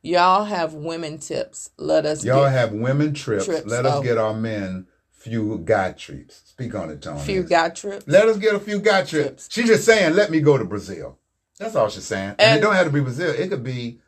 [0.00, 1.68] Y'all have women tips.
[1.76, 3.44] Let us Y'all get have women trips.
[3.44, 6.41] Trips, Let us get our men few guy trips.
[6.52, 7.18] Speak on it, Tony.
[7.18, 8.06] a few guy trips.
[8.06, 9.48] Let us get a few guy trips.
[9.50, 11.18] She's just saying, let me go to Brazil.
[11.58, 12.30] That's all she's saying.
[12.30, 13.30] And, And- it don't have to be Brazil.
[13.30, 14.00] It could be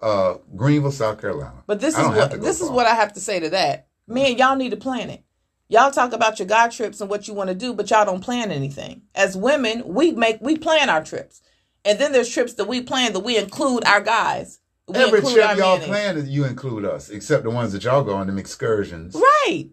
[0.00, 1.62] uh, Greenville, South Carolina.
[1.66, 3.88] But this is what this is what I have to say to that.
[4.06, 5.22] Man, y'all need to plan it.
[5.68, 8.24] Y'all talk about your guy trips and what you want to do, but y'all don't
[8.24, 9.02] plan anything.
[9.14, 11.42] As women, we make we plan our trips.
[11.84, 14.58] And then there's trips that we plan that we include our guys.
[14.88, 15.82] We Every trip y'all in.
[15.82, 19.14] plan, you include us, except the ones that y'all go on them excursions.
[19.14, 19.68] Right.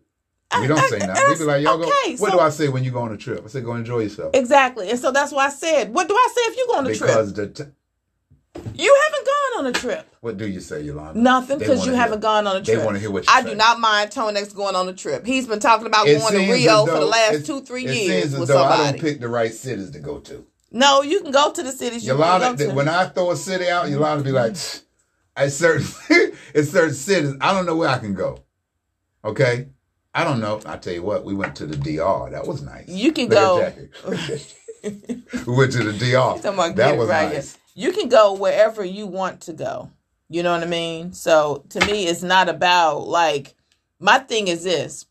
[0.61, 1.23] We don't I- say I- nothing.
[1.29, 2.21] We be like, y'all okay, go.
[2.21, 3.43] What so- do I say when you go on a trip?
[3.43, 4.31] I say, go enjoy yourself.
[4.33, 4.89] Exactly.
[4.89, 6.95] And so that's why I said, what do I say if you go on a
[6.95, 7.09] trip?
[7.09, 7.63] Because the t-
[8.73, 10.07] You haven't gone on a trip.
[10.21, 11.19] what do you say, Yolanda?
[11.19, 12.79] Nothing because you hear- haven't gone on a trip.
[12.79, 13.49] They want to hear what you I say.
[13.49, 15.25] do not mind Tonex going on a trip.
[15.25, 17.93] He's been talking about It going to Rio as for the last two, three it
[17.95, 18.91] years seems as though I somebody.
[18.99, 20.45] don't pick the right cities to go to.
[20.71, 22.75] no, you can go to the cities you want Yolanda, to go to.
[22.75, 24.55] when I throw a city out, Yolanda be like,
[25.35, 25.85] at certain,
[26.55, 28.39] it's certain cities, I don't know where I can go.
[29.25, 29.67] Okay?
[30.17, 30.59] I don't know.
[30.65, 32.31] I tell you what, we went to the DR.
[32.31, 32.89] That was nice.
[32.89, 33.73] You can Look go-
[34.83, 36.39] we went to the DR.
[36.41, 37.33] That was right.
[37.33, 37.55] nice.
[37.75, 39.91] You can go wherever you want to go.
[40.27, 41.13] You know what I mean?
[41.13, 43.53] So to me, it's not about like
[43.99, 45.05] my thing is this.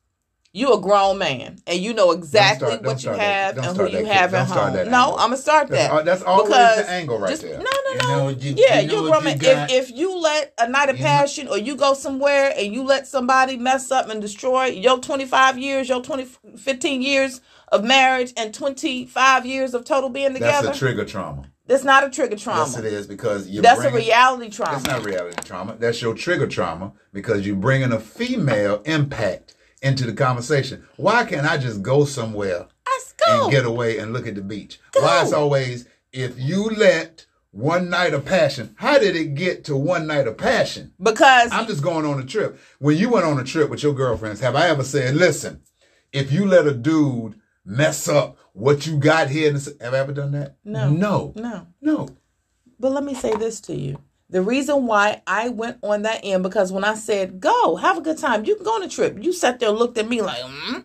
[0.57, 4.07] You a grown man and you know exactly start- what you have and who you
[4.07, 4.90] have at home.
[4.90, 5.11] No.
[5.18, 5.90] I'm gonna start that.
[5.90, 7.59] al- that's always because the angle right just- there.
[7.59, 8.09] No, no, You no.
[8.09, 9.38] know you- yeah, you you what grown you man.
[9.38, 9.70] got?
[9.70, 12.82] If if you let a night of You passion or you go somewhere and you
[12.84, 16.26] let somebody mess up and destroy your 25 years, your 20,
[16.57, 21.42] 15 years of marriage and 25 years of total being together, That's a trigger trauma.
[21.66, 22.61] that's not a trigger trauma.
[22.64, 24.76] Yes, it is because you're That's a reality trauma.
[24.78, 25.76] It's not reality trauma.
[25.78, 29.52] That's your trigger trauma because you're bringing a female impact
[29.82, 30.86] into the conversation.
[30.96, 32.66] Why can't I just go somewhere
[33.26, 33.44] go.
[33.44, 34.80] and get away and look at the beach?
[34.92, 35.02] Go.
[35.02, 38.74] Why it's always if you let one night of passion.
[38.76, 40.92] How did it get to one night of passion?
[41.02, 42.60] Because I'm just going on a trip.
[42.78, 45.62] When you went on a trip with your girlfriends, have I ever said, listen,
[46.12, 50.32] if you let a dude mess up what you got here, have I ever done
[50.32, 50.56] that?
[50.64, 50.90] No.
[50.90, 51.32] No.
[51.34, 51.66] No.
[51.80, 52.08] No.
[52.78, 54.02] But let me say this to you.
[54.28, 58.00] The reason why I went on that end because when I said go, have a
[58.00, 59.22] good time, you can go on a trip.
[59.22, 60.84] You sat there looked at me like, mm?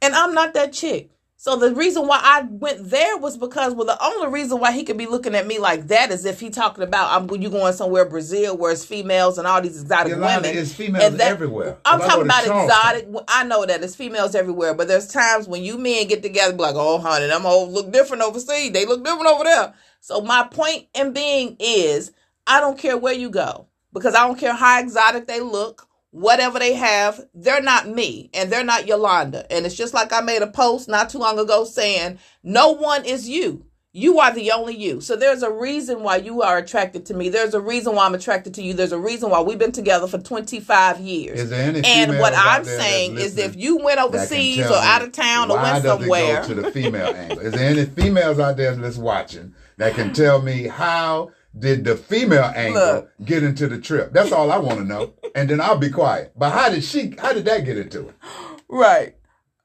[0.00, 1.10] and I'm not that chick.
[1.38, 4.84] So the reason why I went there was because well the only reason why he
[4.84, 7.74] could be looking at me like that is if he talking about I'm you going
[7.74, 10.62] somewhere Brazil where it's females and all these exotic Yolanda, women.
[10.62, 11.76] It's females that, everywhere.
[11.84, 13.08] I'm talking about exotic.
[13.28, 16.62] I know that it's females everywhere, but there's times when you men get together, be
[16.62, 18.72] like, "Oh, honey, them all look different overseas.
[18.72, 22.12] They look different over there." So my point in being is,
[22.46, 26.58] I don't care where you go because I don't care how exotic they look, whatever
[26.58, 27.20] they have.
[27.34, 29.50] They're not me, and they're not Yolanda.
[29.52, 33.04] And it's just like I made a post not too long ago saying, "No one
[33.04, 33.66] is you."
[33.96, 35.00] You are the only you.
[35.00, 37.30] So there's a reason why you are attracted to me.
[37.30, 38.74] There's a reason why I'm attracted to you.
[38.74, 41.40] There's a reason why we've been together for 25 years.
[41.40, 45.12] Is there any And what I'm saying is if you went overseas or out of
[45.12, 47.38] town or went somewhere, to the female angle.
[47.38, 51.96] Is there any females out there that's watching that can tell me how did the
[51.96, 53.10] female angle Look.
[53.24, 54.12] get into the trip?
[54.12, 55.12] That's all I want to know.
[55.34, 56.32] And then I'll be quiet.
[56.34, 57.14] But how did she?
[57.18, 58.14] How did that get into it?
[58.68, 59.14] right?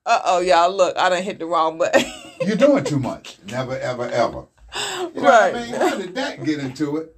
[0.06, 2.04] Uh oh, y'all look, I didn't hit the wrong button.
[2.46, 3.38] You're doing too much.
[3.50, 4.48] Never, ever, ever.
[4.76, 5.54] You know Right.
[5.54, 5.74] what I mean?
[5.76, 7.16] How did that get into it?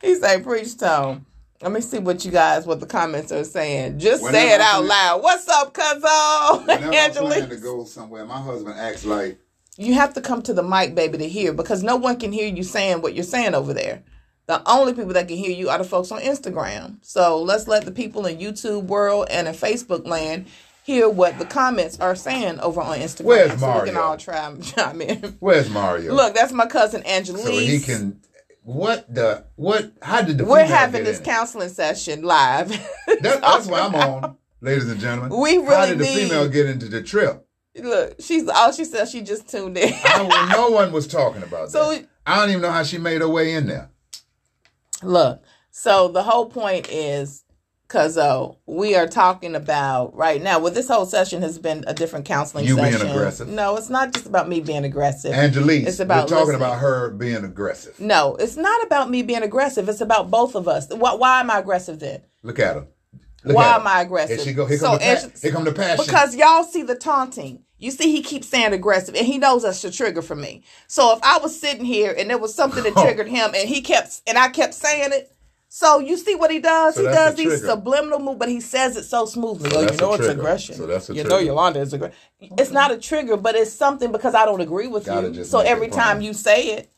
[0.00, 1.26] he say, "Preach tone."
[1.62, 3.98] Let me see what you guys, what the comments are saying.
[3.98, 5.22] Just Whenever say it out loud.
[5.22, 6.66] What's up, Cuzzo?
[6.66, 9.38] Whenever I'm plan to go somewhere, my husband acts like,
[9.76, 12.46] You have to come to the mic, baby, to hear because no one can hear
[12.46, 14.02] you saying what you're saying over there.
[14.46, 16.98] The only people that can hear you are the folks on Instagram.
[17.02, 20.46] So let's let the people in YouTube world and in Facebook land
[20.84, 23.24] hear what the comments are saying over on Instagram.
[23.24, 24.00] Where's so we can Mario?
[24.00, 25.36] all try chime in.
[25.40, 27.44] "Where's Mario?" Look, that's my cousin Angelique.
[27.46, 28.20] so he can.
[28.62, 29.44] What the?
[29.56, 29.92] What?
[30.02, 30.44] How did the?
[30.44, 31.24] We're having this it?
[31.24, 32.68] counseling session live.
[33.22, 35.38] That, that's why I'm on, ladies and gentlemen.
[35.40, 37.43] We really How did the need- female get into the trip?
[37.76, 39.08] Look, she's all she said.
[39.08, 39.92] She just tuned in.
[40.04, 42.06] I, no one was talking about So- that.
[42.26, 43.90] I don't even know how she made her way in there.
[45.02, 47.44] Look, so the whole point is,
[47.88, 50.58] cause uh, we are talking about right now.
[50.58, 52.64] Well, this whole session has been a different counseling.
[52.64, 53.08] You being session.
[53.10, 53.48] aggressive.
[53.48, 55.32] No, it's not just about me being aggressive.
[55.34, 56.62] Angelique, It's about talking listening.
[56.62, 58.00] about her being aggressive.
[58.00, 59.86] no, it's not about me being aggressive.
[59.88, 60.86] It's about both of us.
[60.90, 62.22] Why, why am I aggressive then?
[62.42, 62.86] Look at her.
[63.44, 64.36] Look why am I aggressive?
[64.38, 64.64] Here she go.
[64.64, 66.04] Here So, come, the, here come the passion.
[66.06, 67.63] Because y'all see the taunting.
[67.78, 70.62] You see, he keeps saying aggressive, and he knows that's the trigger for me.
[70.86, 73.02] So if I was sitting here and there was something that Oh.
[73.02, 75.34] triggered him, and he kept and I kept saying it,
[75.68, 76.94] so you see what he does?
[76.94, 77.66] So he does these trigger.
[77.66, 79.70] subliminal move, but he says it so smoothly.
[79.70, 80.76] So oh, you know it's aggression.
[80.76, 81.46] So that's a you know trigger.
[81.46, 82.16] Yolanda is aggression.
[82.40, 85.44] It's not a trigger, but it's something because I don't agree with Gotta you.
[85.44, 86.90] So every time you say it.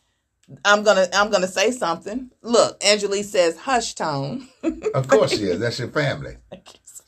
[0.64, 2.30] I'm gonna I'm gonna say something.
[2.42, 4.46] Look, Angelique says hush tone.
[4.94, 5.58] of course she is.
[5.58, 6.36] That's your family.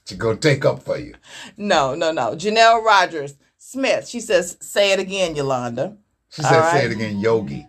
[0.06, 1.14] She gonna take up for you.
[1.58, 2.32] No, no, no.
[2.34, 3.34] Janelle Rogers
[3.72, 4.08] Smith.
[4.08, 5.96] She says, "Say it again, Yolanda."
[6.30, 6.74] She said, right.
[6.74, 7.66] Oh, "Say it again, Yogi."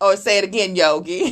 [0.00, 1.24] Or say it again, Yogi.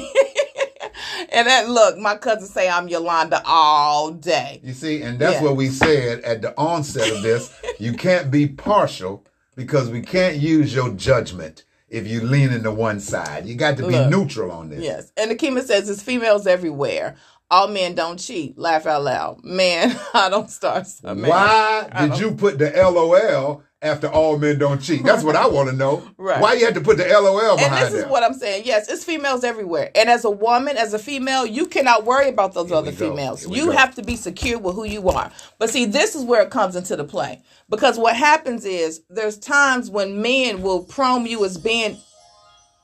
[1.31, 4.61] and that look, my cousin say I'm Yolanda all day.
[4.62, 5.43] You see, and that's Yeah.
[5.43, 7.51] what we said at the onset of this.
[7.79, 9.25] you can't be partial
[9.57, 13.47] because we can't use your judgment if you lean into one side.
[13.47, 14.11] You got to be Look.
[14.11, 14.83] neutral on this.
[14.83, 15.12] Yes.
[15.16, 17.16] And Akima says it's females everywhere.
[17.51, 18.57] All men don't cheat.
[18.59, 19.43] Laugh out loud.
[19.45, 20.87] Man, I don't start.
[21.03, 21.27] man.
[21.27, 25.03] Why did you put the LOL after all men don't cheat?
[25.03, 26.03] That's what I want to know.
[26.18, 26.41] Right.
[26.41, 28.64] Why you had to put the LOL behind And this is what I'm saying.
[28.66, 29.91] Yes, it's females everywhere.
[29.95, 33.49] And as a woman, as a female, you cannot worry about those Here other females.
[33.49, 33.72] You go.
[33.72, 35.31] have to be secure with who you are.
[35.59, 37.43] But see, this is where it comes into the play.
[37.68, 41.97] Because what happens is there's times when men will prom you as being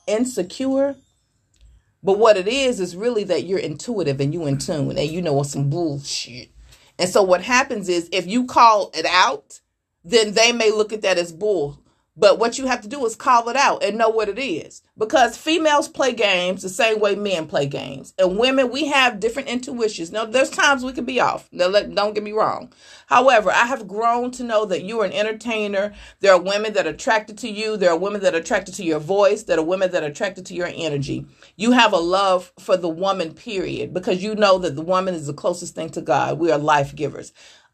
[0.07, 0.95] insecure.
[2.03, 5.21] But what it is is really that you're intuitive and you in tune and you
[5.21, 6.49] know some bullshit.
[6.99, 9.59] And so what happens is if you call it out,
[10.09, 11.79] then they may look at that as bull.
[12.19, 14.81] But what you have to do is call it out and know what it is.
[14.97, 18.15] Because females play games the same way men play games.
[18.17, 20.11] And women, we have different intuitions.
[20.11, 21.47] Now, there's times we can be off.
[21.51, 22.73] Now, don't get me wrong.
[23.05, 25.93] However, I have grown to know that you are an entertainer.
[26.19, 27.77] There are women that are attracted to you.
[27.77, 29.43] There are women that are attracted to your voice.
[29.43, 31.27] There are women that are attracted to your energy.
[31.55, 35.27] You have a love for the woman, period, because you know that the woman is
[35.27, 36.39] the closest thing to God.
[36.39, 37.31] We are life givers.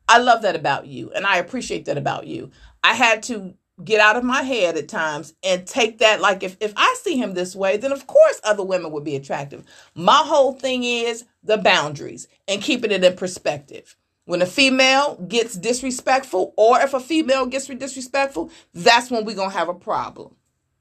[0.08, 2.52] I love that about you, and I appreciate that about you.
[2.84, 6.58] I had to get out of my head at times and take that like if,
[6.60, 9.66] if I see him this way, then of course other women would be attractive.
[9.96, 13.96] My whole thing is the boundaries and keeping it in perspective.
[14.26, 19.52] When a female gets disrespectful, or if a female gets disrespectful, that's when we're gonna
[19.52, 20.36] have a problem.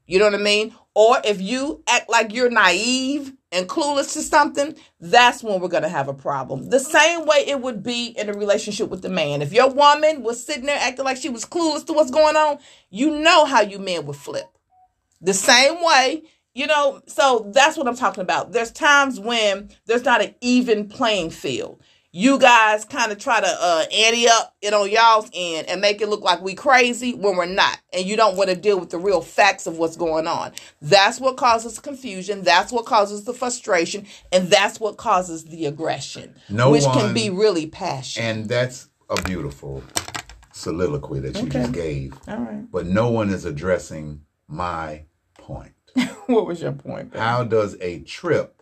[0.05, 0.75] You know what I mean?
[0.95, 5.83] Or if you act like you're naive and clueless to something, that's when we're going
[5.83, 6.69] to have a problem.
[6.69, 9.41] The same way it would be in a relationship with the man.
[9.41, 12.59] If your woman was sitting there acting like she was clueless to what's going on,
[12.89, 14.45] you know how you men would flip.
[15.21, 16.23] The same way,
[16.53, 18.51] you know, so that's what I'm talking about.
[18.51, 21.81] There's times when there's not an even playing field
[22.15, 25.99] you guys kind of try to uh, ante up it on y'all's end and make
[25.99, 28.91] it look like we crazy when we're not and you don't want to deal with
[28.91, 30.51] the real facts of what's going on
[30.81, 36.35] that's what causes confusion that's what causes the frustration and that's what causes the aggression
[36.49, 39.83] No which one- can be really passionate And that's a beautiful
[40.53, 42.13] soliloquy that you just gave.
[42.27, 45.05] all right But no one is addressing my
[45.39, 45.73] point.
[46.27, 47.19] what was your point babe?
[47.19, 48.61] How does a trip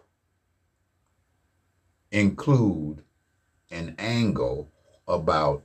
[2.12, 3.04] include
[3.72, 4.70] an angle
[5.08, 5.64] about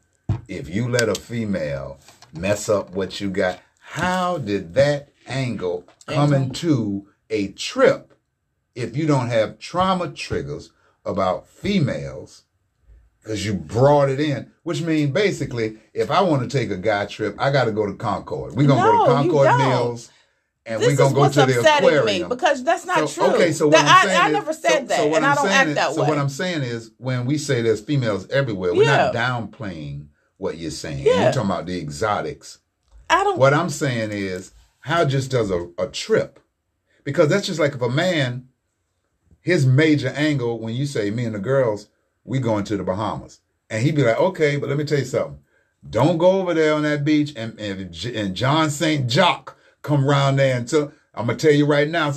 [0.49, 1.99] if you let a female
[2.33, 3.61] mess up what you got?
[3.81, 8.13] How did that angle come into a trip
[8.75, 10.71] if you don't have trauma triggers
[11.05, 12.43] about females?
[13.23, 17.07] Because you brought it in, which means basically, if I want to take a guy
[17.07, 18.55] trip, I got to go to Concord.
[18.55, 19.59] We're gonna No, go to Concord.
[19.59, 20.11] Mills,
[20.67, 22.23] and this we're gonna is go what's to the upsetting aquarium.
[22.23, 24.33] me because that's not So, true Okay, so what That- I'm saying I, I is-
[24.33, 26.05] never so- said that so what and I'm i don't saying act is- that So
[26.05, 29.11] what I'm saying is, when we say there's females everywhere, we're Yeah.
[29.13, 30.07] not downplaying
[30.39, 31.07] what you're saying.
[31.07, 31.23] Yeah.
[31.25, 32.59] You're talking about the exotics.
[33.09, 36.41] i don't What I'm saying is, how just does a, a trip?
[37.05, 38.49] Because that's just like if a man,
[39.41, 41.89] his major angle when you say me and the girls,
[42.25, 43.41] we going to the Bahamas,
[43.71, 45.39] and he'd be like, okay, but let me tell you something.
[45.89, 49.07] Don't go over there on that beach and and, and John St.
[49.09, 49.56] Jock
[49.87, 52.13] come around there until I'm gonna tell you right now.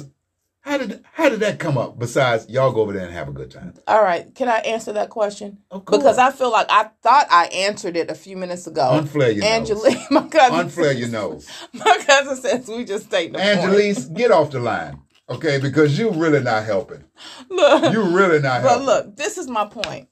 [0.61, 1.97] How did how did that come up?
[1.97, 3.73] Besides, y'all go over there and have a good time.
[3.87, 5.59] All right, can I answer that question?
[5.71, 5.99] Of course.
[6.01, 8.89] Because I feel like I thought I answered it a few minutes ago.
[8.91, 9.71] Unflare your nose.
[9.71, 11.47] Angelique, my cousin, Unflare your nose.
[11.73, 13.59] my cousin says we just state the point.
[13.59, 14.99] Angelise, get off the line,
[15.29, 15.59] okay?
[15.59, 17.03] Because you're really not helping.
[17.49, 18.63] Look, you're really not helping.
[18.63, 18.85] but helping.
[18.85, 20.09] look, this is my point.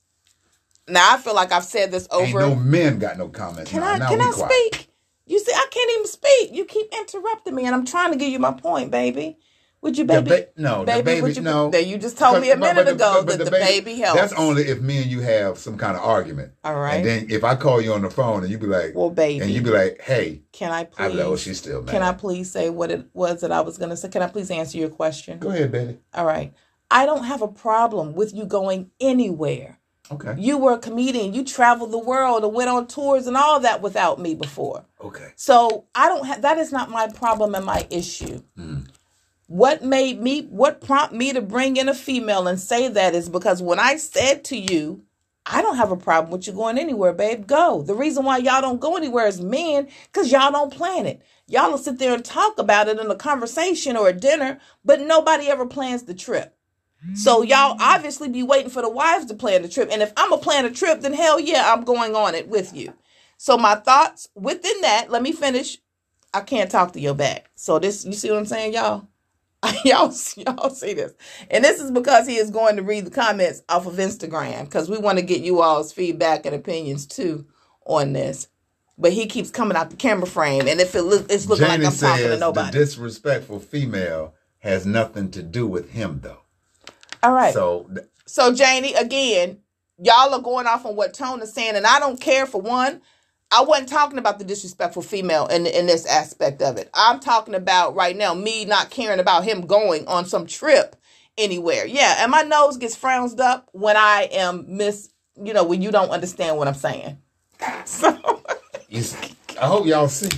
[0.88, 2.40] Now I feel like I've said this Ain't over.
[2.40, 3.70] no men got no comments.
[3.70, 3.88] can now.
[3.92, 4.52] I now can I quiet.
[4.74, 4.88] speak?
[5.28, 6.54] You see, I can't even speak.
[6.56, 9.38] You keep interrupting me, and I'm trying to give you my point, baby.
[9.82, 10.30] Would you, baby?
[10.30, 11.70] ba- no, baby, the baby, would you, no.
[11.70, 13.52] That you just told me a But- but- minute but the- ago but that the
[13.52, 14.20] baby, helps.
[14.20, 16.54] That's only if me and you have some kind of argument.
[16.64, 16.96] All right.
[16.96, 19.44] And then if I call you on the phone and you be like, Well, baby.
[19.44, 21.14] and you be like, hey, Can I I please?
[21.16, 21.92] like, oh, she's still mad.
[21.92, 24.10] Can I please say what it was that I was going to say?
[24.10, 25.38] Can I please answer your question?
[25.38, 26.00] Go ahead, baby.
[26.16, 26.54] All right.
[26.90, 29.78] I don't have a problem with you going anywhere.
[30.12, 30.34] Okay.
[30.40, 31.34] You were a comedian.
[31.36, 34.86] You traveled the world and went on tours and all that without me before.
[35.02, 35.32] Okay.
[35.36, 38.42] So I don't have that is not my problem and my issue.
[38.58, 38.88] Mm.
[39.48, 43.30] What made me what prompted me to bring in a female and say that is
[43.30, 45.04] because when I said to you,
[45.46, 47.48] I don't have a problem with you going anywhere, babe.
[47.48, 47.82] Go.
[47.84, 51.22] The reason why y'all don't go anywhere is men, because y'all don't plan it.
[51.48, 55.00] Y'all will sit there and talk about it in a conversation or a dinner, but
[55.00, 56.54] nobody ever plans the trip.
[57.16, 59.90] So y'all obviously be waiting for the wives to plan the trip.
[59.92, 62.76] And if I'm a plan a trip, then hell yeah, I'm going on it with
[62.76, 62.94] you.
[63.38, 65.80] So my thoughts within that, let me finish.
[66.34, 67.50] I can't talk to your back.
[67.56, 69.08] So this, you see what I'm saying, y'all?
[69.86, 71.14] y'all, y'all see this.
[71.52, 74.90] And this is because he is going to read the comments off of Instagram because
[74.90, 77.46] we want to get you all's feedback and opinions too
[77.86, 78.48] on this.
[78.98, 81.84] But he keeps coming out the camera frame, and if it look, it's looking Janie
[81.86, 86.40] like I'm talking to says the disrespectful female has nothing to do with him, though.
[87.24, 87.54] All right.
[87.54, 89.60] So th- So Janie, again,
[90.02, 93.02] y'all are going off on what Tone is saying, and I don't care for one.
[93.52, 96.90] I wasn't talking about the disrespectful female in in this aspect of it.
[96.94, 100.96] I'm talking about right now me not caring about him going on some trip
[101.38, 101.86] anywhere.
[101.86, 105.10] Yeah, and my nose gets frowned up when I am miss.
[105.42, 107.18] You know when you don't understand what I'm saying.
[107.86, 108.42] So
[109.60, 110.30] I hope y'all see.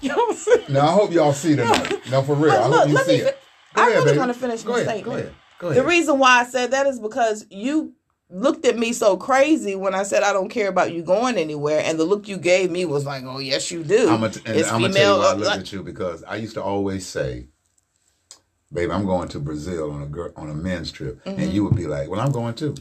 [0.00, 0.64] you know what I'm saying?
[0.68, 2.00] No, I hope y'all see tonight.
[2.10, 2.52] No, for real.
[2.52, 3.38] I Look, hope you let see me- it.
[3.74, 4.18] I really baby.
[4.18, 5.04] wanna finish go my ahead, statement.
[5.04, 5.34] Go ahead.
[5.58, 7.94] Go The reason why I said that is because you
[8.32, 11.82] looked at me so crazy when I said I don't care about you going anywhere,
[11.84, 14.62] and the look you gave me was like, "Oh yes, you do." I'm gonna, I'm
[14.62, 17.46] tell you why I look like- at you because I used to always say,
[18.72, 21.40] "Babe, I'm going to Brazil on a girl on a men's trip," Mm-hmm.
[21.40, 22.74] and you would be like, "Well, I'm going too."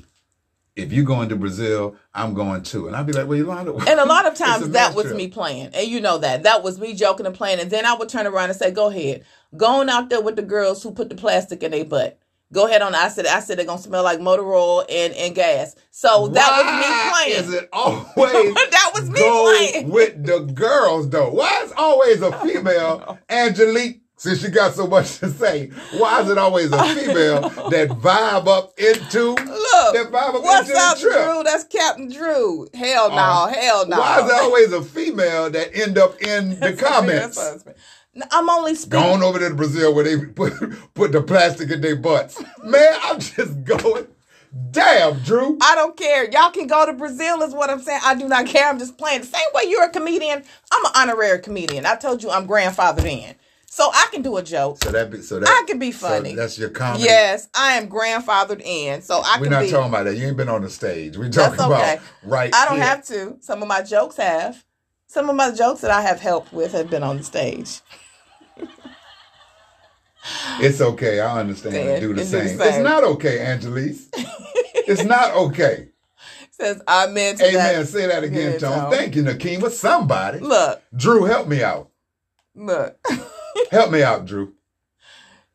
[0.74, 3.99] If you're going to Brazil, I'm going too, and I'd be like, "Well, Yolanda." And
[3.99, 5.18] a lot of times that was trip.
[5.18, 7.93] me playing, and you know that that was me joking and playing, and then I
[7.93, 9.26] would turn around and say, "Go ahead,
[9.58, 12.18] going out there with the girls who put the plastic in their butt."
[12.54, 12.93] Go ahead on.
[12.95, 15.76] I said, I said they're gonna smell like motor oil and, and gas.
[15.91, 17.43] So that was me playing.
[17.49, 19.89] Is it always That was me playing.
[19.89, 21.30] with the girls though?
[21.32, 23.99] Why is always a female Angelique?
[24.18, 27.41] Since she got so much to say, why is it always a female
[27.72, 29.38] that vibe up into Look,
[29.95, 31.14] that vibe up what's into up, the trip?
[31.26, 31.43] Drew?
[31.43, 32.68] That's Captain Drew.
[32.76, 33.97] Hell no, Uh, hell no.
[33.97, 37.39] Why is it always a female that end up in the comments?
[38.32, 38.99] I'm only speaking.
[38.99, 40.53] Going over to Brazil where they put
[40.93, 42.41] put the plastic in their butts.
[42.64, 44.07] Man, I'm just going.
[44.72, 45.57] Damn, Drew.
[45.62, 46.30] I don't care.
[46.30, 48.01] Y'all can go to Brazil, is what I'm saying.
[48.03, 48.68] I do not care.
[48.68, 49.22] I'm just playing.
[49.22, 51.86] The same way you're a comedian, I'm an honorary comedian.
[51.86, 53.36] I told you I'm grandfathered in.
[53.66, 54.84] So I can do a joke.
[54.84, 56.36] So that be so that I can be so funny.
[56.36, 57.05] that's your comedy.
[57.05, 59.01] Yes, I am grandfathered in.
[59.01, 59.72] So I We're not be.
[59.72, 60.18] talking about that.
[60.18, 61.18] You ain't been on the stage.
[61.18, 61.66] We're talking okay.
[61.66, 62.53] about right.
[62.53, 62.86] I don't here.
[62.86, 63.38] have to.
[63.39, 64.66] Some of my jokes have.
[65.07, 67.80] Some of my jokes that I have helped with have been on the stage.
[70.59, 71.19] It's okay.
[71.19, 71.76] I understand.
[71.76, 72.57] And do the and do the same.
[72.57, 72.67] same.
[72.67, 74.07] It's not okay, Angelise.
[74.13, 75.89] it's not okay.
[76.51, 77.53] Says amen to Amen.
[77.80, 77.88] that.
[77.88, 78.78] Say that again, Tone.
[78.78, 78.91] Tone.
[78.91, 79.69] Thank you, Nakima.
[79.72, 80.39] Somebody.
[80.39, 81.89] Look, Drew, help me out.
[82.55, 82.97] look.
[83.72, 84.53] Help me out, Drew.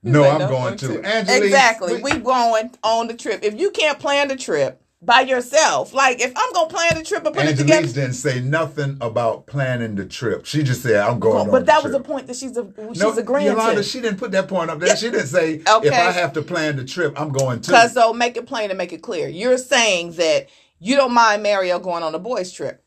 [0.03, 1.03] No, I'm no going to to.
[1.03, 1.45] Angelise.
[1.45, 2.03] Exactly.
[2.03, 3.41] We going on the trip.
[3.43, 7.25] If you can't plan the trip by yourself, like if I'm gonna plan the trip
[7.25, 7.87] and put it together.
[7.87, 10.47] Didn't say nothing about planning the trip.
[10.47, 13.13] She just said, I'm going But that was the point that she's a, she's No,
[13.17, 13.83] agreeing Yolanda, to.
[13.83, 14.97] she didn't put that point up there.
[14.97, 15.89] She didn't say, Okay.
[15.89, 17.71] if I have to plan the trip, I'm going to.
[17.71, 19.29] Because so make it plain and make it clear.
[19.29, 22.83] You're saying that you don't mind Mario going on a boys trip.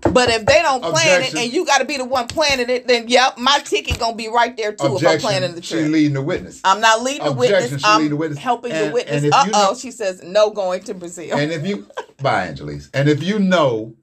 [0.00, 1.38] But if they don't plan Objection.
[1.38, 4.16] it and you got to be the one planning it, then yep, my ticket gonna
[4.16, 6.60] be right there too if I'm planning the trip, She leading the witness.
[6.64, 7.84] I'm not leading the Objection, witness.
[7.84, 8.38] I'm leading the witness.
[8.38, 9.24] helping And- the witness.
[9.24, 11.36] Uh oh, know- she says no going to Brazil.
[11.36, 11.86] And if you,
[12.22, 12.88] bye, Angelise.
[12.94, 13.94] And if you know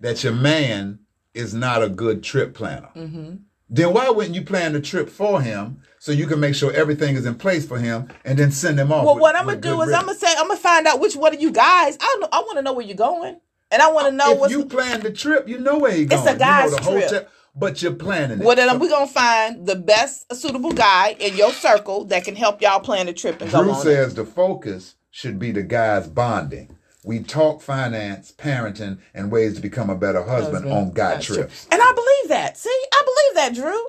[0.00, 0.98] that your man
[1.32, 3.34] is not a good trip planner, hmm
[3.70, 7.16] then why wouldn't you plan the trip for him so you can make sure everything
[7.16, 9.04] is in place for him and then send him off?
[9.04, 11.16] Well, with- what I'm gonna do is I'm gonna say I'm gonna find out which
[11.16, 11.96] one of you guys.
[12.00, 13.40] I don't know, I want to know where you're going,
[13.74, 14.52] and I want to uh, know if what's.
[14.52, 16.22] you plan the trip, you know where he's going.
[16.22, 17.10] It's a guy's you know the trip.
[17.10, 18.44] hotel, but you're planning it.
[18.46, 22.36] well, then So we're gonna find the best suitable guy in your circle that can
[22.36, 23.78] help y'all plan the trip and go Drew on.
[23.80, 23.82] it.
[23.82, 26.76] says the focus should be the guys bonding.
[27.04, 30.72] We talk finance, parenting, and ways to become a better husband, Husband.
[30.72, 31.36] on guy That's true.
[31.36, 31.66] trips.
[31.70, 32.56] And I believe that.
[32.56, 33.86] See, I believe that, Drew.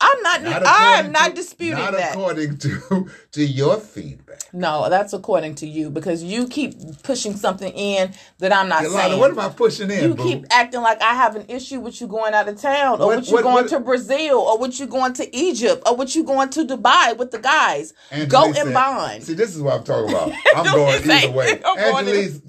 [0.00, 0.42] I'm not.
[0.42, 2.12] Not I am according not to- disputing not that.
[2.12, 4.42] according to to your feedback.
[4.52, 9.08] No, that's according to you because you keep pushing something in that I'm not Yolanda,
[9.08, 9.18] saying.
[9.20, 10.02] what am I pushing in?
[10.04, 10.22] you boo?
[10.22, 13.16] keep acting like I have an issue with you going out of town, or What-
[13.16, 16.14] with you what- going what- to Brazil, or with you going to Egypt, or with
[16.14, 17.92] you going to Dubai with the guys.
[18.12, 19.24] Angelise Go and said- bond.
[19.24, 20.32] See, this is what I'm talking about.
[20.56, 21.60] I'm going either way.
[21.64, 21.76] I'm
[22.06, 22.40] Angelise,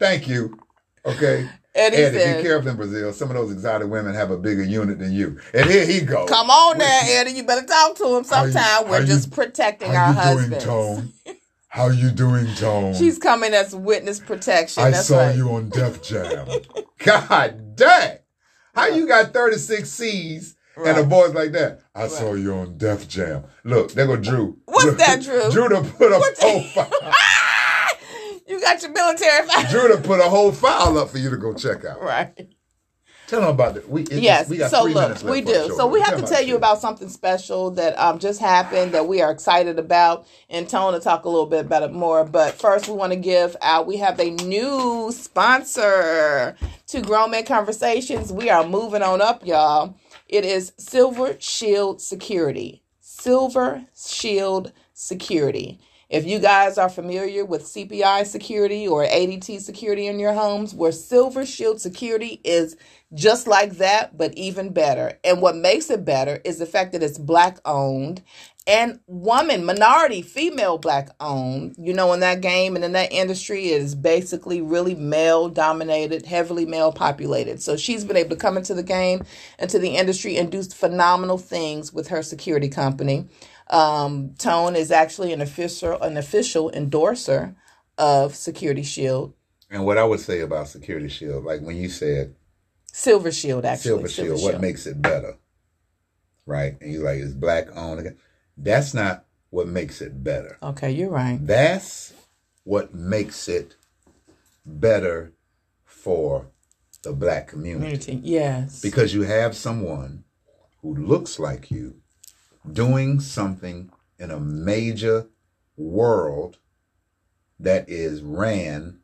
[0.00, 0.58] thank you.
[1.06, 1.48] Okay.
[1.74, 3.12] Eddie, Eddie, says, be careful in Brazil.
[3.14, 5.40] Some of those exotic women have a bigger unit than you.
[5.54, 6.28] And here he goes.
[6.28, 7.32] "Come on now, Eddie.
[7.32, 8.88] You better talk to him How you- sometime.
[8.90, 11.12] We're just you- protecting How our you husbands." doing, Tone?
[11.68, 12.92] How you doing, Tone?
[12.94, 14.82] She's coming as witness protection.
[14.82, 15.34] I That's saw right.
[15.36, 16.46] you on Def Jam.
[16.98, 18.18] God dang.
[18.74, 21.80] How you got 36 C's and a voice like that?
[21.94, 23.44] I saw you on Def Jam.
[23.64, 24.58] Look, there go Drew.
[24.66, 25.50] What's Look, that, Drew?
[25.50, 26.90] Drew to put a What's- whole file.
[28.46, 29.46] You got your military.
[29.46, 29.70] File.
[29.70, 32.00] Drew to put a whole file up for you to go check out.
[32.02, 32.48] right.
[33.28, 33.88] Tell them about it.
[33.88, 34.50] We, it Yes.
[34.50, 35.72] we got so three look, we do.
[35.74, 39.22] So we have to tell you about something special that um just happened that we
[39.22, 42.24] are excited about, and Tone to talk a little bit about it more.
[42.26, 43.86] But first, we want to give out.
[43.86, 46.56] We have a new sponsor
[46.88, 48.30] to Grown Men Conversations.
[48.32, 49.96] We are moving on up, y'all.
[50.28, 52.82] It is Silver Shield Security.
[53.00, 55.80] Silver Shield Security.
[56.12, 60.92] If you guys are familiar with CPI security or ADT security in your homes, where
[60.92, 62.76] Silver Shield Security is
[63.14, 65.18] just like that, but even better.
[65.24, 68.22] And what makes it better is the fact that it's black owned
[68.66, 71.76] and woman, minority, female black owned.
[71.78, 76.26] You know, in that game and in that industry, it is basically really male dominated,
[76.26, 77.62] heavily male populated.
[77.62, 79.24] So she's been able to come into the game,
[79.58, 83.26] into the industry, and do phenomenal things with her security company.
[83.72, 87.56] Um, Tone is actually an official an official endorser
[87.96, 89.32] of Security Shield,
[89.70, 92.34] And what I would say about Security Shield, like when you said
[92.92, 93.90] Silver Shield actually.
[93.90, 95.38] Silver Shield, what makes it better?
[96.44, 96.76] Right?
[96.80, 98.16] And you're like, it's black owned.
[98.58, 100.58] That's not what makes it better.
[100.62, 101.38] Okay, you're right.
[101.40, 102.12] That's
[102.64, 103.76] what makes it
[104.66, 105.32] better
[105.84, 106.48] for
[107.02, 107.96] the black community.
[107.96, 108.82] Community, yes.
[108.82, 110.24] Because you have someone
[110.82, 112.01] who looks like you
[112.70, 115.26] doing something in a major
[115.76, 116.58] world
[117.58, 119.00] that is ran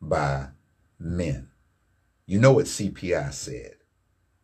[0.00, 0.48] by
[0.98, 1.48] men.
[2.26, 3.76] You know what CPI said.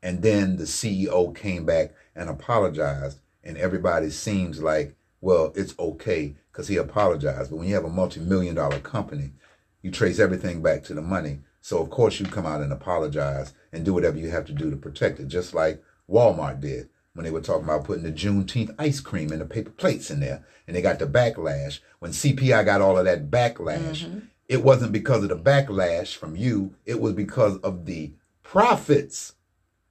[0.03, 6.35] And then the CEO came back and apologized, and everybody seems like, well, it's okay
[6.51, 7.51] because he apologized.
[7.51, 9.33] But when you have a multi million dollar company,
[9.81, 11.41] you trace everything back to the money.
[11.61, 14.71] So, of course, you come out and apologize and do whatever you have to do
[14.71, 18.75] to protect it, just like Walmart did when they were talking about putting the Juneteenth
[18.79, 20.45] ice cream in the paper plates in there.
[20.67, 21.81] And they got the backlash.
[21.99, 26.75] When CPI got all of that backlash, it wasn't because of the backlash from you,
[26.87, 29.35] it was because of the profits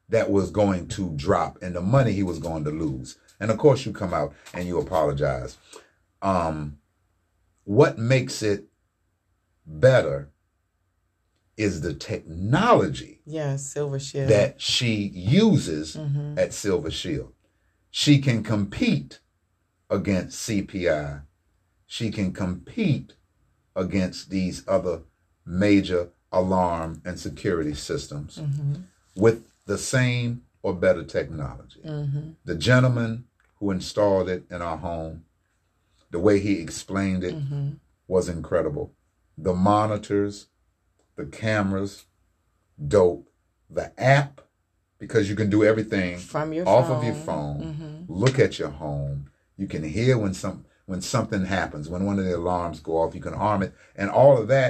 [0.10, 3.18] that was going to drop and the money he was going to lose.
[3.40, 5.58] And of course, you come out and you apologize.
[6.22, 6.78] Um,
[7.64, 8.66] what makes it
[9.66, 10.30] better
[11.62, 14.30] is the technology Yeah, Silver Shield.
[14.30, 16.38] that she uses Mhm.
[16.38, 17.34] at Silver Shield.
[17.92, 19.20] She can compete
[19.90, 21.22] against CPI.
[21.86, 23.14] She can compete
[23.76, 25.04] against these other
[25.46, 28.84] major alarm and security systems Mhm.
[29.16, 31.82] with the same or better technology.
[31.84, 32.36] Mhm.
[32.46, 33.26] The gentleman
[33.60, 35.26] who installed it in our home,
[36.10, 37.80] the way he explained it Mhm.
[38.08, 38.96] was incredible.
[39.38, 40.48] The monitors,
[41.16, 42.06] the cameras,
[42.88, 43.28] dope.
[43.70, 44.42] The app,
[45.00, 46.98] because you can do everything From your off phone.
[46.98, 47.60] of your phone.
[47.62, 48.06] Mhm.
[48.10, 49.30] Look at your home.
[49.58, 53.16] You can hear when some when something happens, when one of the alarms go off.
[53.16, 54.70] You can arm it, and all of that